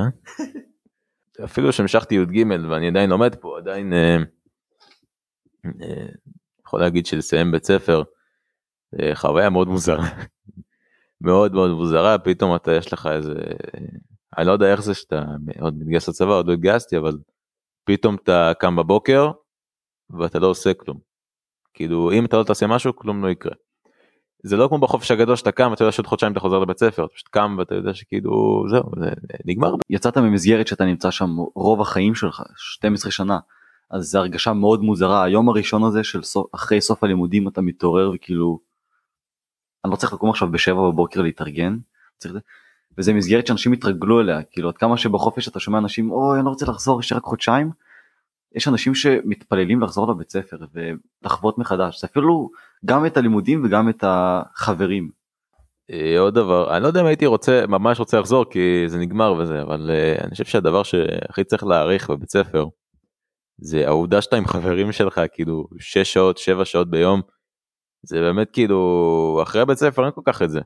[1.44, 4.16] אפילו שהמשכתי י"ג ואני עדיין לומד פה עדיין אה,
[5.66, 6.06] אה,
[6.66, 8.02] יכול להגיד שלסיים בית ספר
[9.00, 10.08] אה, חוויה מאוד מוזרה.
[11.20, 13.34] מאוד מאוד מוזרה פתאום אתה יש לך איזה
[14.38, 15.24] אני לא יודע איך זה שאתה
[15.60, 17.18] עוד מתגייס לצבא עוד לא התגייסתי אבל
[17.84, 19.30] פתאום אתה קם בבוקר
[20.10, 20.98] ואתה לא עושה כלום.
[21.74, 23.52] כאילו אם אתה לא תעשה משהו כלום לא יקרה.
[24.42, 27.04] זה לא כמו בחופש הגדול שאתה קם ואתה יודע שעוד חודשיים אתה חוזר לבית ספר
[27.04, 29.10] אתה פשוט קם ואתה יודע שכאילו זהו זה
[29.44, 33.38] נגמר יצאת ממסגרת שאתה נמצא שם רוב החיים שלך 12 שנה.
[33.90, 38.10] אז זו הרגשה מאוד מוזרה היום הראשון הזה של סוף, אחרי סוף הלימודים אתה מתעורר
[38.14, 38.58] וכאילו.
[39.84, 41.76] אני לא צריך לקום עכשיו בשבע בבוקר להתארגן.
[42.18, 42.34] צריך...
[42.98, 46.50] וזה מסגרת שאנשים התרגלו אליה כאילו עד כמה שבחופש אתה שומע אנשים אוי אני לא
[46.50, 47.70] רוצה לחזור יש רק חודשיים.
[48.54, 50.56] יש אנשים שמתפללים לחזור לבית ספר
[51.22, 52.50] ולחוות מחדש זה אפילו
[52.84, 55.10] גם את הלימודים וגם את החברים.
[55.90, 59.32] אה, עוד דבר אני לא יודע אם הייתי רוצה ממש רוצה לחזור כי זה נגמר
[59.32, 62.66] וזה אבל אה, אני חושב שהדבר שהכי צריך להעריך בבית ספר
[63.58, 67.22] זה העובדה שאתה עם חברים שלך כאילו 6 שעות 7 שעות ביום
[68.02, 70.60] זה באמת כאילו אחרי בית ספר אין כל כך את זה.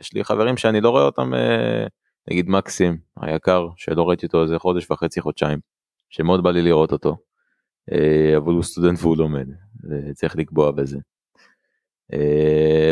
[0.00, 1.86] יש לי חברים שאני לא רואה אותם אה,
[2.30, 5.58] נגיד מקסים היקר שלא ראיתי אותו איזה חודש וחצי חודשיים
[6.10, 7.16] שמאוד בא לי לראות אותו
[7.92, 9.46] אה, אבל הוא סטודנט והוא לומד
[9.92, 10.98] אה, צריך לקבוע בזה.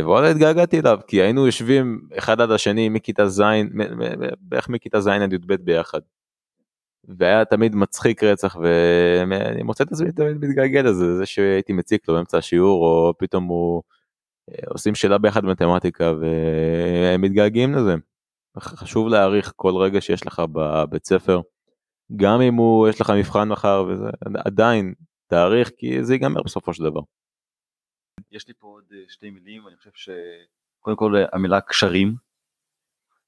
[0.03, 3.43] וואלה התגעגעתי אליו כי היינו יושבים אחד עד השני מכיתה ז'
[4.41, 6.01] בערך מכיתה ז' עד י"ב ביחד.
[7.09, 12.15] והיה תמיד מצחיק רצח ואני מוצא את עצמי תמיד מתגעגע לזה זה שהייתי מציק לו
[12.15, 13.83] באמצע השיעור או פתאום הוא
[14.67, 17.95] עושים שאלה ביחד במתמטיקה והם מתגעגעים לזה.
[18.59, 21.41] חשוב להעריך כל רגע שיש לך בבית ספר
[22.17, 24.05] גם אם הוא יש לך מבחן מחר וזה
[24.45, 24.95] עדיין
[25.27, 27.01] תעריך כי זה ייגמר בסופו של דבר.
[28.33, 32.15] יש לי פה עוד אה, שתי מילים אני חושב שקודם כל אה, המילה קשרים.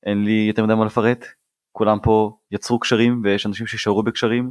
[0.06, 1.24] אין לי יותר מדי מה לפרט.
[1.72, 4.50] כולם פה יצרו קשרים ויש אנשים שישארו בקשרים.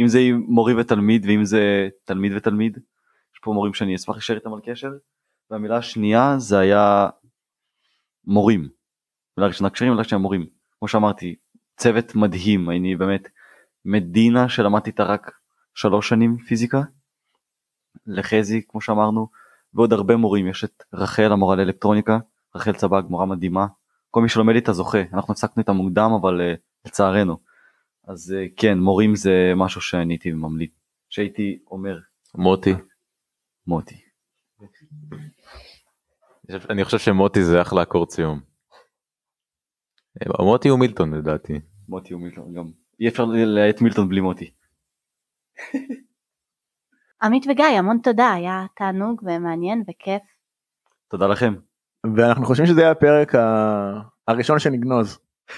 [0.00, 2.76] אם זה מורי ותלמיד ואם זה תלמיד ותלמיד.
[3.34, 4.90] יש פה מורים שאני אשמח להישאר איתם על קשר.
[5.50, 7.08] והמילה השנייה זה היה
[8.24, 8.68] מורים.
[9.36, 10.46] מילה ראשונה קשרים מילה שנייה מורים.
[10.78, 11.34] כמו שאמרתי
[11.76, 12.70] צוות מדהים.
[12.70, 13.28] אני באמת
[13.84, 15.30] מדינה שלמדתי איתה רק
[15.74, 16.80] שלוש שנים פיזיקה.
[18.06, 19.28] לחזי כמו שאמרנו
[19.74, 20.46] ועוד הרבה מורים.
[20.46, 22.18] יש את רחל המורה לאלקטרוניקה
[22.54, 23.66] רחל צבג מורה מדהימה.
[24.10, 25.02] כל מי שלומד איתה זוכה.
[25.12, 27.38] אנחנו הפסקנו איתה מוקדם אבל uh, לצערנו.
[28.04, 30.70] אז uh, כן מורים זה משהו שאני הייתי ממליץ.
[31.08, 31.98] שהייתי אומר.
[32.34, 32.74] מוטי.
[33.66, 34.06] מוטי
[36.70, 38.40] אני חושב שמוטי זה אחלה אקורד סיום.
[40.22, 41.60] אה, מוטי הוא מילטון לדעתי.
[41.88, 42.70] מוטי הוא מילטון גם
[43.00, 44.50] אי אפשר להאט מילטון בלי מוטי
[47.22, 50.22] עמית וגיא המון תודה היה תענוג ומעניין וכיף.
[51.10, 51.54] תודה לכם
[52.16, 55.18] ואנחנו חושבים שזה היה הפרק ה- הראשון שנגנוז.